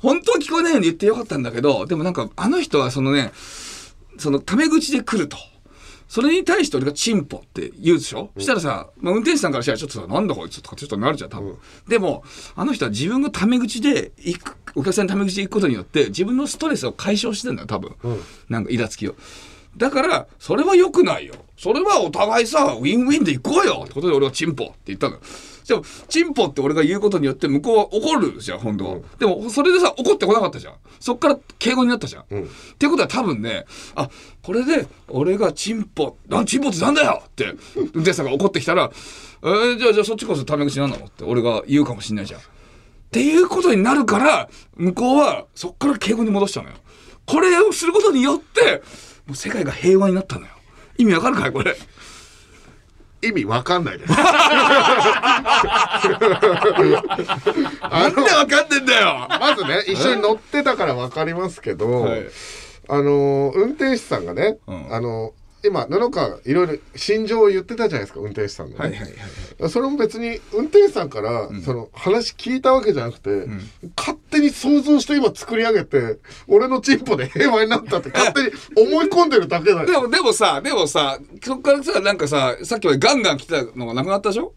[0.01, 3.33] 本当は聞こえないように言ってよかったんだけど、でもなんか、あの人はそのね、
[4.19, 5.37] その、タメ口で来ると。
[6.09, 11.57] それに対して俺がチンポって言うでしょ、したらさ、まあ、運転手さんからしたらちょっとさ、なんだこいつとかちょっとなるじゃん、多分。
[11.89, 12.23] でも、
[12.55, 17.95] あの人は自分がタメ口で行く、お客さんにタメ口で行くことによって、自分のストレスを解消してんだよ、多分。
[18.51, 19.15] なんか、イラつきを。
[19.79, 21.35] だから、それは良くないよ。
[21.57, 25.21] それはお互いさ、ウィンウィンで行こうよってことで俺はチンポって言ったのよ。
[25.67, 28.99] でも、チンポって俺が言うことによって向こうは怒るじゃん、本当は。
[29.19, 30.75] でも、それでさ、怒ってこなかったじゃん。
[31.01, 32.23] そっから敬語になったじゃん。
[32.23, 32.27] っ
[32.79, 34.09] てことは多分ね、あ、
[34.43, 38.91] これで俺がチンポ、あ、チンポってなんだよって、 運転手さんが怒ってきたら、
[39.45, 42.41] えーじゃあ、じゃあそっちこそタメ口なんなのって俺が言うかもしんないじゃん。
[42.41, 42.45] っ
[43.11, 46.77] ていうことになるから、向こうはそっから敬語に戻したのよ。
[47.27, 48.83] これをすることによって、
[49.27, 50.49] もう世界が平和になったのよ。
[50.99, 51.53] 意味わかるかい？
[51.53, 51.77] これ。
[53.23, 54.13] 意味わかんないです。
[54.17, 54.25] な
[58.09, 59.27] んでわかんねんだよ。
[59.29, 62.27] まずね一緒に乗ってたからわかりますけど、はい。
[62.89, 64.93] あの運転手さんがね、うん。
[64.93, 65.33] あの
[65.65, 68.77] 今布川がいろいろ心情を言ってたじゃないですか運転手さんが、ね。
[68.79, 69.01] はいはい
[69.61, 69.71] はい。
[69.71, 73.47] それも別に運転手さんから、その話聞いたわけじゃなくて、
[73.97, 79.87] 勝手に想像して今作り上げて俺のチンポで平和になったって勝手に思い込んでるだけだよ。
[79.87, 84.53] でも、でもさ、でもさ、そっからさ、なんかさ、さっきまでガンガン来たのがなくなったでしょ？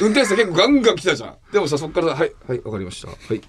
[0.00, 1.36] 運転手結構ガンガン来たじゃん。
[1.52, 3.08] でもさ、そっからさ、はい、はい、わかりました。
[3.08, 3.40] はい、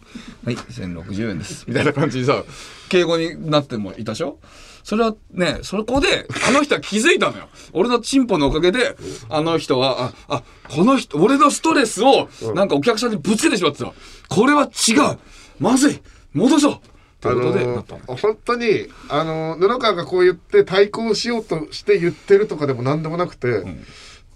[0.45, 1.65] はい、1060円です。
[1.67, 2.43] みたいな感じでさ、
[2.89, 4.39] 敬語になってもいたでしょ？
[4.83, 7.49] それはね、そこで、あの人は気づいたのよ。
[7.73, 8.95] 俺のチンポのおかげで、
[9.29, 13.93] あの人は、あ、あ、この人、俺のストレスを、なんかお客さんにぶつけてしまってた。
[14.29, 15.19] これは違う
[15.59, 16.01] まずい
[16.33, 16.79] 戻そう
[17.19, 18.15] とあいうことで、なのったの。
[18.15, 23.65] 本当にあの布川がこう言って対抗しようとして言ってるとかでも何でもなくて、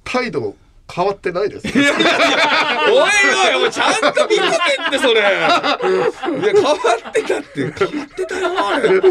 [0.03, 0.55] 態度
[0.91, 2.09] 変わってないですいやいやいや、
[2.91, 2.93] おい
[3.57, 4.47] おいおい、ちゃんと見てて
[4.87, 5.13] って、それ。
[5.13, 5.91] いや、変
[6.63, 6.77] わっ
[7.13, 7.65] てたって、変
[7.99, 9.01] わってたよ、あれ。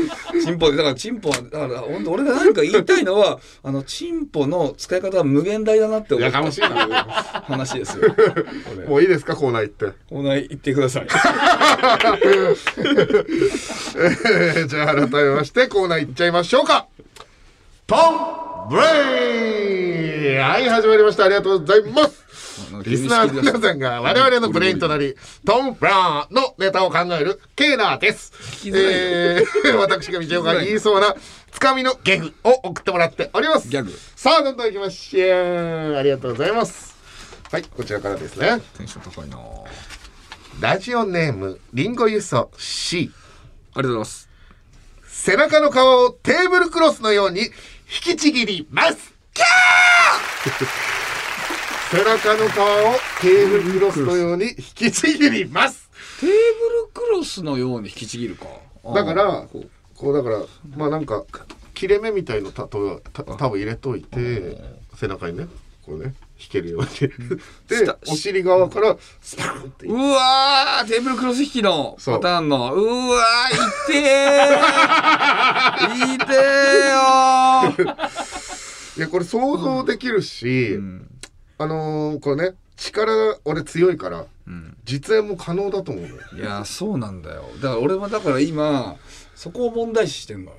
[0.42, 6.52] チンポで、だからチンポは、だから、本当俺が何か言いたいのは、あの、チンポの使い方は無限大だなって思ったいな
[7.46, 8.14] 話ですよ。
[8.86, 11.06] もういいですかコーナー行ってコーナー行ってください。
[11.06, 11.08] え
[14.64, 16.86] ーじゃあ改めましてコーナー行っちゃいましょうか
[17.86, 18.82] トンブレ
[20.06, 21.24] インはい始まりました。
[21.24, 22.22] ありがとうございます。
[22.84, 28.32] リスナーの皆さんが我々のブレインとなりトム・ブラウンのネタを考えるコーナーです。
[28.68, 31.14] えー私がみちおが言いそうな
[31.50, 33.68] つかみのギャグを送ってもらっております。
[33.68, 33.92] ギャグ。
[34.16, 36.94] さあどんどん行きましょうありがとうございます。
[37.50, 38.60] はいこちらからですね。
[38.78, 39.40] テンション高いなあ
[40.60, 43.08] ラジオネームリンゴ輸送 C り
[43.74, 44.28] がとうございます。
[45.06, 47.48] 背中の皮をテーブルクロスのように引
[48.02, 49.11] きちぎります
[51.90, 55.90] 背中の皮をテーブルクロスのように引きちぎります。
[56.20, 56.38] テーブル
[56.92, 58.46] クロスのように引きちぎるか。
[58.84, 59.46] あだから
[59.94, 60.42] こうだから
[60.76, 61.24] まあなんか
[61.74, 64.56] 切れ目みたいのたとた多分入れといて
[64.96, 65.46] 背中にね
[65.84, 66.88] こうね引けるように。
[67.68, 69.86] で下お尻側からスパンって。
[69.86, 72.74] うわーテーブルクロス引きのパターンの。
[72.74, 74.58] うわー痛え
[76.16, 77.92] 痛えよ
[78.96, 80.78] いやこれ想像できるし、
[81.58, 84.26] あのーこれね力俺強いから、
[84.84, 87.44] 実演も可能だと思ういやそうなんだよ。
[87.56, 88.96] だから俺はだから今
[89.34, 90.56] そこを問題視してんのよ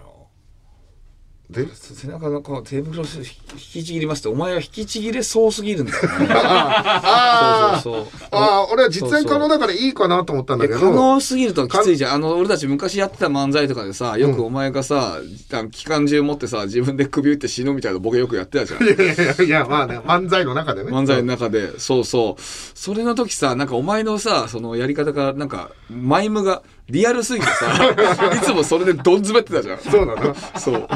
[1.54, 3.24] で背中のこうテーブルクロス引
[3.56, 6.28] きちぎりますってお前は引きちぎれそうすぎるんだよね。
[6.32, 8.30] あそうそうそう。
[8.32, 10.80] ああ俺は実演可能だからいいかなと思ったんだけど。
[10.80, 12.14] 可能すぎるときついじゃん。
[12.16, 15.20] あの俺たち昔やってた漫才とかでさよくお前がさ、
[15.52, 18.84] あの機関銃持ってさ自分で首打って死ぬみたいなボケよくやってたじゃん。
[18.84, 20.92] いやいやいやいやまあね漫才の中でね。
[20.92, 21.80] 漫才の中で。
[21.80, 22.42] そうそう。
[22.42, 27.74] それの時さなんかお前のさそのやり方がなんかマイムがリアルすぎてさ
[28.36, 29.80] いつもそれでどん詰めってたじゃん。
[29.80, 30.88] そうだなそう。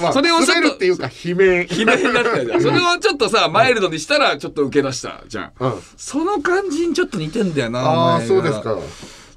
[0.00, 1.66] まあそれをちょっとっていうか悲鳴。
[1.66, 2.62] ひねになってたじゃん。
[2.62, 5.72] それをちょっとさマイルドにしたらちょっと受け出したじゃん、うん。
[5.96, 8.78] その感じにちょっと似てんだよなああそうですか。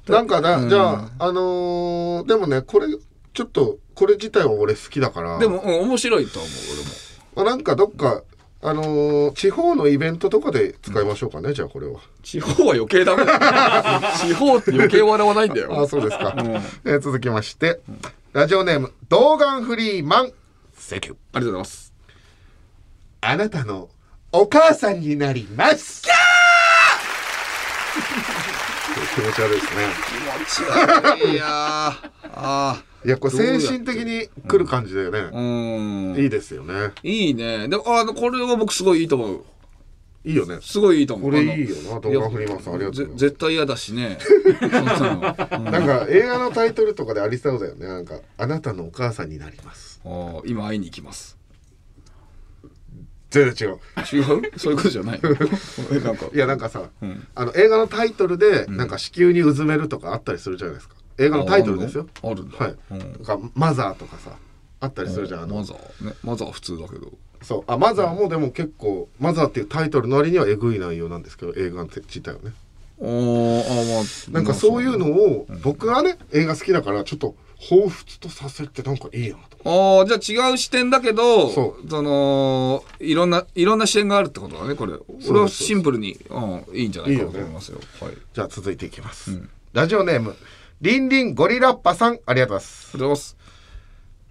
[0.08, 0.68] なんかな、うん。
[0.68, 5.38] じゃああのーでもねこれちょっとこれ自体は俺好きだから。
[5.38, 6.90] でも、うん、面白いと思う俺も。
[7.36, 8.22] まあ、なんかどっか
[8.68, 12.00] あのー地方のイベントとかで使いましょうかね、じゃあこれは。
[12.24, 13.38] 地方は余計ダメだよ。
[14.18, 15.78] 地方って余計笑わないんだよ。
[15.78, 16.40] ああそうですか、ん。
[16.84, 17.78] えー続きまして、
[18.32, 20.32] ラジオネーム童顔フリーマン。
[20.76, 21.92] セキュありがとうございます。
[23.20, 23.88] あなたの
[24.32, 26.02] お母さんになります。
[26.02, 26.16] キャー！
[29.14, 29.86] 気持ち悪いですね。
[30.48, 31.32] 気持ち悪い。
[31.34, 32.10] いやー。
[32.34, 36.20] あいやこれ精神的に来る感じだよね、ーうん。
[36.20, 36.92] いいですよね。
[37.02, 37.68] いいね。
[37.68, 39.44] であのこれは僕すごいいいと思う。
[40.24, 40.58] いいよね。
[40.60, 41.30] すごいいいと思う。
[41.30, 42.68] これいいよな動画振ります。
[42.68, 43.20] ありがとうございぜます。
[43.20, 44.18] 絶対嫌だしね。
[44.60, 47.86] なんか映画のタイトルとかでありそうだよね。
[47.86, 50.00] なんかあなたのお母さんになります。
[50.44, 51.38] 今会いに行きます。
[53.30, 53.76] 全然違う。
[54.16, 54.58] 違う？
[54.58, 55.30] そういうことじゃないの？
[55.92, 56.26] え なんか。
[56.34, 56.90] いやなんかさ、ん。
[57.36, 62.06] あの映画のタイトルでなんか子宮にうずめるとかあったりするじゃないですか映画のタイトルですよ。
[62.22, 63.12] ああるはい、うん。
[63.14, 64.32] とかマザーとかさ
[64.80, 65.56] あったりするじゃんあの。
[65.56, 66.06] マザー。
[66.06, 67.12] ねマザーは普通だけど。
[67.42, 67.64] そう。
[67.66, 72.52] あマザーもでも結構マザーっていうタイトルの割にはえぐい内容なんですけど映画自体はね。
[72.98, 79.98] おーあまあなんかそういうのを僕はね映画好きだからちょっと彷彿とさせてなんかいいなと。
[79.98, 84.94] ああじゃあ違う視点だけどそそのいろんないろんな視点があるってことだねこれ。
[85.28, 87.80] 俺はシンプルに、うん、いいんじゃないかなと思いますよ。
[88.00, 88.14] はい。
[88.32, 90.34] じゃあ続いていきます、ラジオネーム
[90.80, 92.86] リンリンゴリラッパさんありがとうございます。
[92.92, 93.36] がとうございます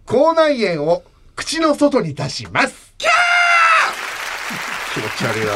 [0.06, 1.04] 口内炎を
[1.36, 2.94] 口の外に出します。
[2.98, 3.14] キャー
[4.94, 5.52] 気持ち悪いな。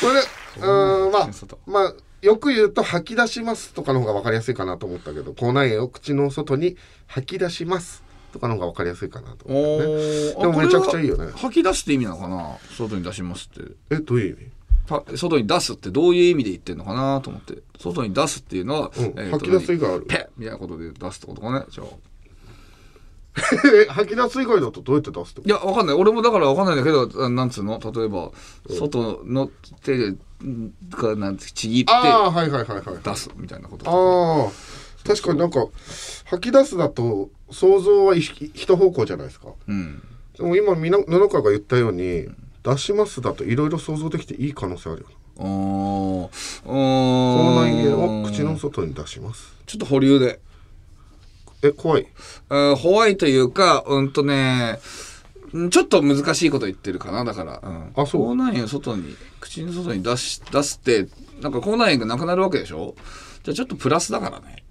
[0.00, 9.92] これうーんまあ外まあよく言うと吐き出しますとかの方が分かりやすいかなと思ったけど口内炎を口の外に吐き出しますとかの方が分かりやすいかなとお思ったね。
[9.92, 10.40] ー。
[10.40, 11.30] でもめちゃくちゃいいよね。
[11.36, 12.58] 吐き出すって意味なのかな？
[12.76, 13.70] 外に出しますって。
[13.90, 14.44] えどういう意味？
[14.44, 14.50] は
[15.16, 17.58] 外に出すってどういう意味で言ってんのかなと思って。
[17.78, 19.04] 外に出すっていうのは、うん。
[19.04, 20.06] えーと吐き出す以外ある。
[20.06, 20.28] ペッ！
[20.36, 21.86] みたいなことで出すってことかねじゃあ。
[23.38, 25.96] え吐き出す以外だとどうやって出すってこいやわかんない。
[25.96, 27.78] 俺もだからわかんないんだけどあなんつうの？
[27.78, 28.32] 例えば
[28.68, 29.48] 外の
[29.84, 30.16] 手でん
[30.90, 34.50] かなんてちぎってとああはいはいはいはい出すみたいなことああ
[35.06, 35.66] 確かになんか
[36.24, 39.48] 吐き出すだと想像は一一方向じゃないですか。
[39.68, 40.02] うん。
[40.36, 42.26] でも今布川が言ったように
[42.62, 45.08] 出しますだといろいろ想像できていい可能性あるよ。
[45.38, 46.28] なあー。
[46.28, 49.54] 口口内炎を口の外に出します。
[49.66, 50.40] ちょっと保留で。
[51.62, 52.06] え怖い。
[52.48, 54.78] あーホワイトいうかうんとね
[55.56, 58.22] んちょっと難しいこと言ってるかなだから、うん、あそう。
[58.22, 61.08] 口内炎を外に口の外に出し出すって
[61.40, 62.94] なんか口内炎がなくなるわけでしょ？
[63.44, 64.64] じゃあちょっとプラスだからね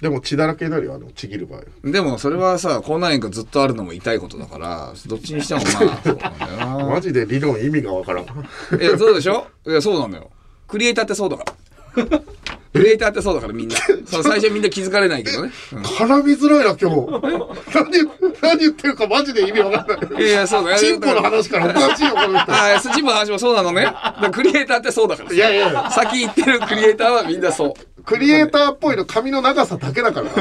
[0.00, 6.86] でも血だらけになるよあのちぎる場合でもそれはさ口内炎がずっとあるのも痛いことだからどっちにしてもまあそうなんだよな。
[6.86, 8.24] マジで理論意味がわからん。
[8.80, 9.46] いやそうでしょ？
[9.66, 10.30] いやそうなのよ。
[10.66, 12.20] クリエイターってそうだから。
[12.72, 13.76] クリエイターってそうだからみんな。
[14.06, 15.82] 最初みんな気づかれないけどね、うん。
[15.82, 17.60] 絡みづらいな今日。
[17.74, 17.90] 何
[18.40, 20.22] 何言ってるかマジで意味わかんない。
[20.22, 20.78] いやいやそうだよ。
[20.78, 23.92] チンポの話からおかしいよこの人ああ、スチームの話もそうなのね。
[24.30, 25.32] クリエイターってそうだから。
[25.32, 25.90] いやいやいや。
[25.90, 27.72] 先言ってるクリエイターはみんなそう。
[28.04, 30.30] クリエイターっぽいの髪の長さだけだから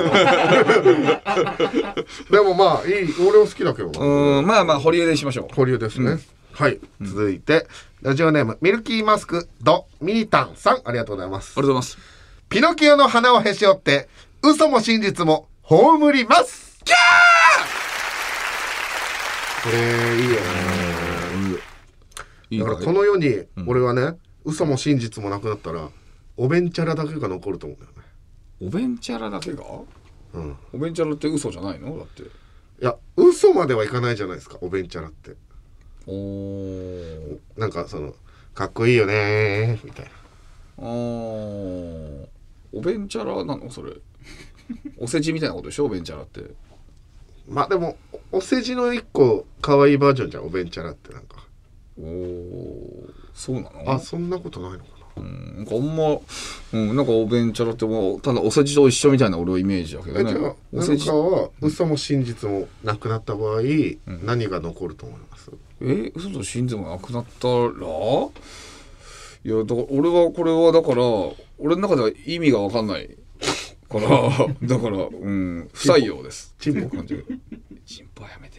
[2.32, 4.00] でもまあいい俺は好きだけどな。
[4.00, 5.56] うんまあまあ堀江でしましょう。
[5.56, 6.20] 保留ですね、
[6.54, 7.68] はい、続いて
[8.02, 10.82] ラジオネームミルキーマスクドミータンさん。
[10.86, 11.54] ありがとうございます。
[11.58, 11.98] ありがとうございます。
[12.50, 14.10] ピノキオの花をへし折って
[14.42, 16.80] 嘘も真実も葬ります。
[16.84, 17.00] キャー！
[19.64, 19.78] これ
[20.24, 20.40] いいよね。
[22.64, 25.90] だからこの世に俺はね、嘘も真実もなくなったら
[26.42, 28.04] おべんちゃらだけが残ると思うんだよね。
[28.66, 29.64] おべんちゃらだけが？
[30.34, 30.56] うん。
[30.72, 31.98] おべんちゃらって嘘じゃないの？
[31.98, 32.22] だって。
[32.22, 32.26] い
[32.80, 35.36] や嘘まではいかないじゃないですかおべんちゃらって。
[36.08, 37.40] おー。
[37.58, 38.16] なんかその
[38.54, 40.12] かっこいいよねーみたいな。
[40.78, 42.28] あー。
[42.72, 43.70] おべんちゃらなの？
[43.70, 43.92] それ。
[44.98, 45.88] おせちみたいなことでしょ？
[45.88, 46.42] おべんちゃらって。
[47.50, 47.98] まあでも
[48.32, 51.46] おお世辞の一個可愛いバージョンじゃんおべんちゃらってなんか。
[52.00, 53.92] おおそうなの？
[53.92, 56.18] あそんなことないのかうんなんかあんま、
[56.74, 60.32] うん、なんかおべんちゃらってもうただおせちと一緒みたいな俺はイメージだけどね。
[60.32, 63.62] じゃあおせちなんかは嘘も真実もなくなった場合、
[64.24, 65.52] 何が残ると思います？
[65.82, 67.56] え嘘と真実もなくなったら？
[69.46, 71.04] いやだから俺はこれはだから
[71.60, 73.10] 俺の中では意味が分かんない
[73.90, 74.10] から
[74.62, 76.54] だからうん不採用です。
[76.60, 77.26] チンポ感じる。
[77.86, 78.59] チンポはやめて。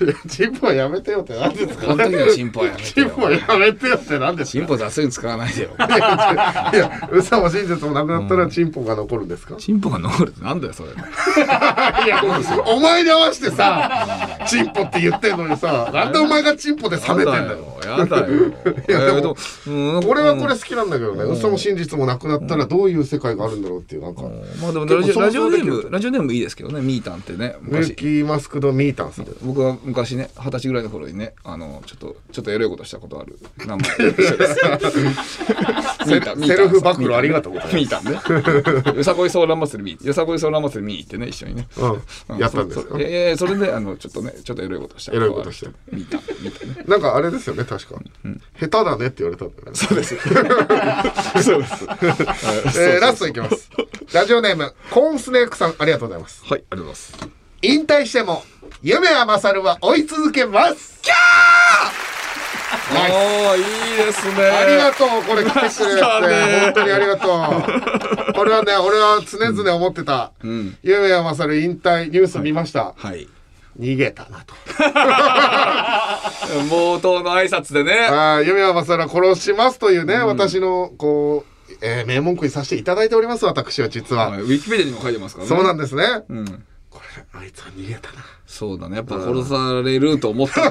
[0.00, 1.86] い やチンポはやめてよって何ですか？
[1.86, 4.52] この時のチンポはやめてチンポはよやめてよって何ですか？
[4.52, 5.70] チンポ雑に使わないでよ。
[5.78, 10.90] いや嘘も真実もなくなったらチンポが残るんですか、チンポが残るってなんだよそれ。
[10.94, 12.22] いや
[12.66, 17.74] お前に合わせてさチンポって言ってんのにさ なんでお前がチンポで冷めてんだよ。
[17.84, 18.26] やだよ。
[18.88, 19.36] いやでも
[20.08, 24.22] 俺はこれ好きなんだけどね、嘘も真実もなくなったらどういう世界があるんだろうっていうなんか、
[24.62, 26.80] まあでもラジオラジオネームラジオネームいいですけどね。
[26.80, 29.26] ミータンってねミル昔キーマスクドミータンさん。
[29.42, 33.38] 僕は昔ね二十歳ぐらいの頃にねあのちょっとちょっとエロいことしたことある。
[33.66, 33.84] 名前。
[36.04, 36.20] セ
[36.56, 37.76] ルフ暴露ありがとうございます。
[37.76, 38.04] ミータン。
[38.04, 38.96] ね。
[38.96, 41.68] よさこいソーラン祭りミーよさこいソーラン祭りミーってね一緒にね。
[42.28, 42.98] うん、やったんですか？
[42.98, 45.12] いやいやそれであのちょっとねちょっとエロいことした。
[45.12, 46.84] エロいことしてミータンミータンね。
[46.86, 48.00] なんかあれですよね確か、
[48.58, 49.74] 下手だねって言われたんだよね。
[49.74, 50.16] そうです。
[51.42, 52.82] そうです。
[52.82, 53.70] えーラストいきます。
[54.12, 56.44] ラジオネームコーンスネークさんありがとうございます。
[56.44, 57.28] はいありがとうございます。
[57.62, 58.42] 引退しても
[58.82, 61.00] 夢は勝るは追い続けます。
[61.02, 61.14] キャ
[62.92, 63.64] おーいい
[64.06, 64.34] ですね。
[64.34, 66.02] ーありがとうこれ来てくれて。
[66.02, 68.32] 本当にありがとう。
[68.34, 70.76] これはね俺は常々思ってた、ん。
[70.82, 73.28] 夢は勝る引退ニュース見ました、はい
[73.78, 74.54] 逃げたなと。
[76.70, 77.92] 冒頭の挨拶でね。
[78.10, 84.40] ああ夢は勝るは殺しますというね、私のこう、えー名文句にさせていただいております私は実は、はい。
[84.40, 85.56] ウィキペディアにも書いてますからね。
[85.56, 86.64] そうなんですね、うん。
[86.90, 88.24] これあいつは逃げたな。
[88.46, 88.96] そうだね。
[88.96, 90.62] やっぱ殺されると思った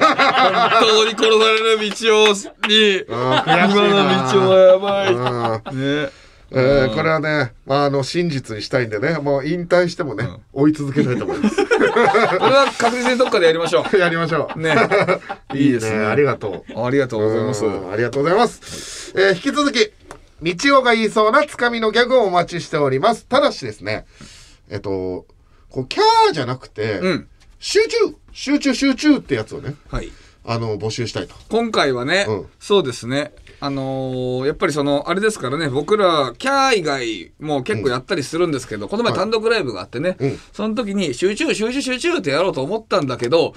[0.80, 5.12] 当に殺される道をに今の道はやばい。
[5.12, 6.04] うん。
[6.04, 6.23] ね
[6.54, 11.56] えーこれはね、まあ、あの真実にしたいんでねもう引退してもね、追い続けたいと思います。
[11.66, 14.58] これは確実にどっかでやりましょ やりましょう。
[14.58, 14.74] うね。
[15.54, 15.98] いいですね。
[16.04, 17.64] ありがとうありがとうございます。
[17.64, 19.92] うんありがとうございます、えー引き続き
[20.42, 23.26] 道夫が言いそうなつかみのギャグをお待ちしております。
[23.26, 24.04] ただしですね
[24.68, 25.26] えっと
[25.70, 27.28] こうキャーじゃなくて、うん。
[27.58, 27.96] 集中
[28.32, 30.12] 集中集中ってやつをねはい。
[30.46, 31.34] あの募集したいと。
[31.48, 32.46] 今回はね、うん。
[32.60, 33.32] そうですね
[33.64, 40.38] あのーやっぱりそのあれですからね僕らキャー以外も結構やったりするんですけど、この前単独ライブがあってね、うん。
[40.52, 43.54] その時に集中集中集中ってやろうと思ったんだけど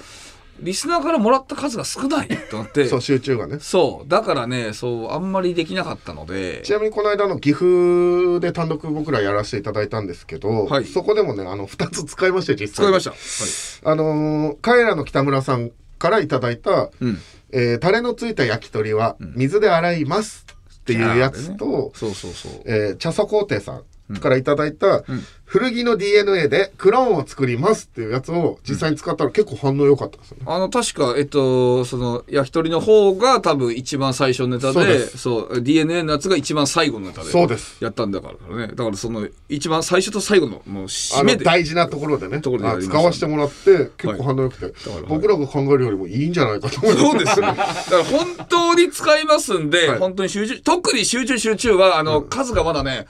[0.62, 2.88] リスナーからもらった数が少ないと思って。
[2.90, 3.58] そう集中がね。
[3.60, 4.10] そう。
[4.10, 6.62] だからねそうあんまりできなかったので。
[6.64, 10.86] ちなみにこの間の岐阜で単独僕らやらせていただいたんですけど、はい。
[10.86, 13.94] そこでもねあの2つ使いましたよ実際使いました、はい。
[13.94, 17.20] あのー、カエラの北村さんからいただいた、うん
[17.52, 20.46] えータレのついた焼き鳥は水で洗います
[20.80, 22.52] っていうやつと、そうそうそう。
[22.66, 23.84] えー茶佐工程さん
[24.20, 25.04] からいただいた、
[25.48, 30.44] 古着の DNA でクローンを作りますっていうやつを実際に使ったら結構反応良かったですよね。
[30.46, 35.18] あの確かえっとその焼き鳥の方が多分一番最初のネタでそうです。
[35.18, 37.82] そう DNA のやつが一番最後のネタでそうです。
[37.82, 38.68] やったんだからね。
[38.68, 42.42] だからその一番最初と最後のもうあ締めでの大事なところでね。
[42.42, 45.04] ところで使わせてもらって結構反応良くて、はい。
[45.08, 47.06] 僕らが考えるよりもいいんじゃないかと思います。
[47.06, 47.48] そうですね。
[47.48, 50.00] だから本当に使いますんで、はい。
[50.00, 53.08] 本当に集中、特に集中集中は、あの、数がまだね、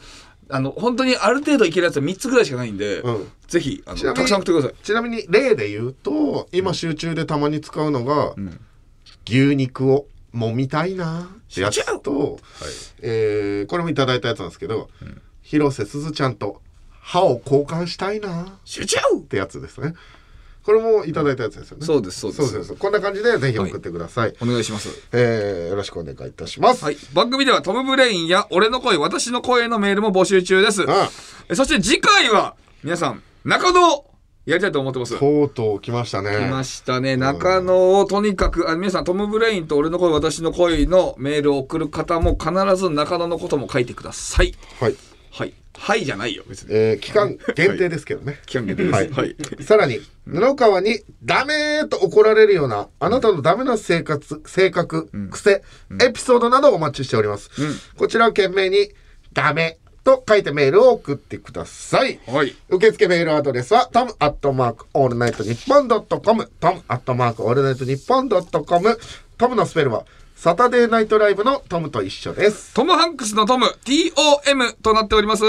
[0.50, 3.32] あの、本当にある程度いけるやつは3つぐらいしかないんで、うん。
[3.48, 4.86] ぜひ、あの、ちなみにたくさん送ってください。
[4.86, 8.34] ちなみに例で言うと今集中でたまに使うのが、
[9.28, 12.40] 牛肉を揉みたいなってやつと、
[13.02, 14.90] えーこれもいただいたやつなんですけど、
[15.42, 16.62] 広瀬すずちゃんと
[17.02, 19.94] 歯を交換したいな集中ってやつですね
[20.68, 21.86] これもいただいたやつですよね。
[21.86, 22.44] そうですそうです。
[22.44, 22.78] そうそうそう。
[22.78, 24.90] こんな感じでぜひ送ってください、お願いします。
[25.14, 26.98] えーよろしくお願いいたします、はい。
[27.14, 30.84] 番組ではトム・ブレインや俺の声私の声のメールも募集中です。
[30.86, 31.10] あ。
[31.48, 34.12] えそして次回は皆さん中野を
[34.46, 35.18] やりたいと思ってます。
[35.18, 36.32] とうとう来ましたね。
[36.38, 37.16] 来ましたね。
[37.16, 44.54] 中野をとにかくあ皆さんトム・ブレインと俺の声私の声のメールを送る方も必ず中野のことも書いてください。
[44.82, 44.96] はい、
[45.32, 46.70] はいはいじゃないよ別に。
[46.72, 48.94] えー期間限定ですけどね、期間限定です。
[48.94, 49.10] はい。
[49.10, 49.36] はい。
[49.62, 55.64] さらに布川にダメーと怒られるようなあなたのダメな生活性格、癖、
[56.02, 57.50] エピソードなどをお待ちしております、
[57.98, 58.90] こちらを件名に
[59.34, 62.20] ダメと書いてメールを送ってください。
[62.28, 62.56] はい。
[62.70, 68.98] 受付メールアドレスはトムアットマークオールナイトニッポンドットコムトムアットマークオールナイトニッポンドットコム
[69.38, 70.06] トムのスペルは
[70.38, 72.72] サタデーナイトライブのトムと一緒です。
[72.76, 75.44] トム・ハンクスのトム TOM となっております。
[75.44, 75.48] い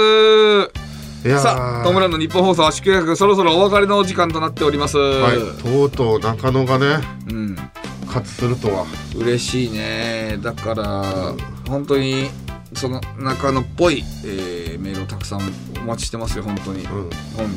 [1.29, 1.39] やー。
[1.39, 6.97] さあトムランの日本放送は宿泊そろそろお別れのお時間となっております、はいとうとう中野がね
[7.29, 7.55] うん。
[8.01, 8.87] 復活するとは。
[9.15, 10.39] 嬉しいね。
[10.41, 11.35] だから
[11.67, 12.31] 本当に
[12.73, 15.41] その中野っぽい、えーメールをたくさん
[15.77, 16.87] お待ちしてますよ本当に、ん。
[16.87, 17.09] 本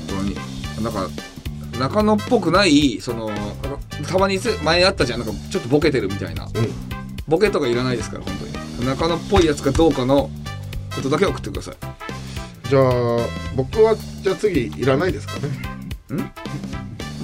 [0.07, 0.37] 当に。
[0.85, 1.09] なんか
[1.79, 3.31] 中野っぽくないその
[4.07, 5.21] たまにせ前あったじゃん。
[5.21, 6.47] なんかちょっとボケてるみたいな、
[7.33, 8.35] ボケとかいらないですから本
[8.77, 8.87] 当に。
[8.87, 10.29] 中野っぽいやつかどうかの
[10.95, 11.77] ことだけ送ってください。
[12.69, 12.83] じゃあ
[13.57, 15.49] 僕はじゃあ次いらないですかね。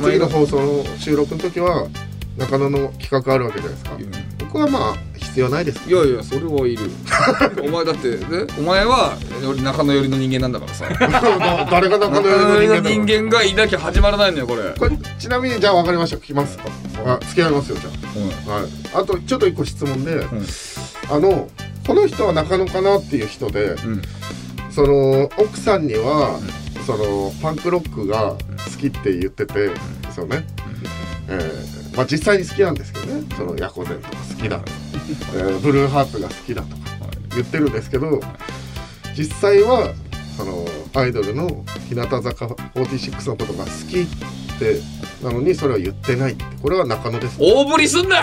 [0.03, 1.89] 次の放送の収録の時は
[2.39, 3.99] 中野の企画あるわけじゃないですか。
[4.39, 4.97] 僕はまあ
[5.39, 6.91] 必要ないですいやいやそれはいる。
[7.63, 9.17] お前だってねお前は
[9.63, 10.87] 中野寄りの人間なんだからさ。
[11.71, 14.75] 誰が中野寄りの人間がいなきゃ始まらないのよこれ。
[14.77, 16.59] これちなみにじゃあ分かりました聞きます。
[16.59, 16.65] か
[17.07, 17.91] あ付き合いますよじゃ
[18.49, 18.65] あ、はい、
[18.95, 20.27] あとちょっと一個質問で、
[21.09, 21.49] あの
[21.87, 24.03] この人は中野かなっていう人で、ん。
[24.73, 26.41] その奥さんには、
[26.85, 28.35] そのパンクロックが
[28.65, 29.71] 好きって言ってて、
[30.17, 30.45] そうね、
[31.29, 33.25] えーまあ実際に好きなんですけどね。
[33.37, 34.88] そのヤコゼンとか好きだ、えー
[35.63, 36.83] ブルーハーツが好きだとか
[37.31, 38.21] 言ってるんですけど
[39.17, 39.93] 実際は
[40.37, 42.21] そのアイドルの日向坂
[42.75, 44.07] 46のことが好きっ
[44.59, 44.81] て
[45.23, 48.23] なのにそれは言ってないってこれは中野です大振 りすんな!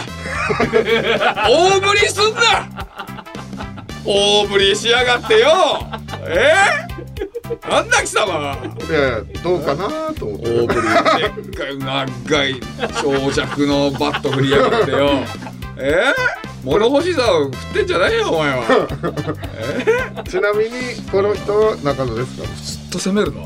[1.47, 2.85] 大振りすんな!
[4.05, 5.49] 大振りしやがってよ!
[6.27, 6.53] え?
[7.61, 8.57] ー、なんだ貴様は!
[8.89, 10.47] いやいやどうかなと思って。
[10.47, 10.73] 大振
[11.37, 12.61] りでっかい長い
[13.03, 15.09] 長尺のバット振りやがってよ。
[15.77, 16.03] え?
[16.43, 20.23] ー、物干し竿振ってんじゃないよお前は。
[20.27, 20.71] ちなみに
[21.11, 22.47] この人は中野ですか？
[22.55, 23.41] ずっと攻めるな。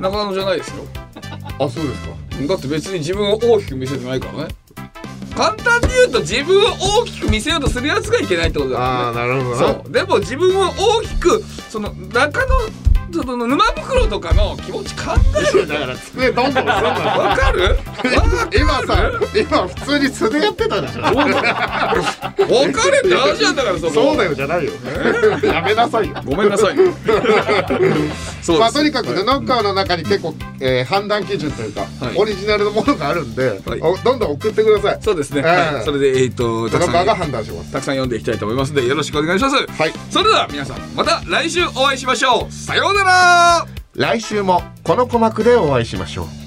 [0.00, 0.76] 中野じゃないですよ。
[1.58, 2.16] あそうですか。
[2.48, 4.48] だって別に自分を大きく見せてないからね。
[5.36, 6.68] 簡単に言うと自分を
[7.00, 8.96] 大きく見せようとするやつがいけないってことだからね。
[9.04, 9.56] ああなるほどな。
[9.56, 9.92] そう。
[9.92, 12.40] でも自分を大きくその中
[13.16, 15.12] のその沼袋とかの気持ち考
[15.54, 16.72] えるだから机どんどんすんな。
[16.72, 17.62] わかる？
[17.64, 17.76] わ
[18.54, 21.12] 今さ今普通に素でやってたでしょ分
[22.72, 23.92] かれって話なんだからそこ。
[23.92, 24.72] そうだよじゃないよ。
[25.42, 26.14] やめなさいよ。
[26.24, 26.76] ごめんなさい
[28.58, 32.16] まあとにかく布川の中に結構、えー判断基準というか、はい。
[32.16, 33.60] オリジナルのものがあるんで、
[34.04, 34.98] どんどん送ってください。
[35.02, 35.74] そうですね、ええ。
[35.76, 37.06] はい、それでえっ、とたくさん。
[37.06, 37.72] が判断します。
[37.72, 39.56] たくさん読んでいきたいと思いますのでよろしくお願いします。
[39.56, 39.92] はい。
[40.10, 42.52] それでは皆さんまた来週お会いしましょう。
[42.52, 43.66] さようら。
[43.94, 46.45] 来週もこの鼓膜でお会いしましょう。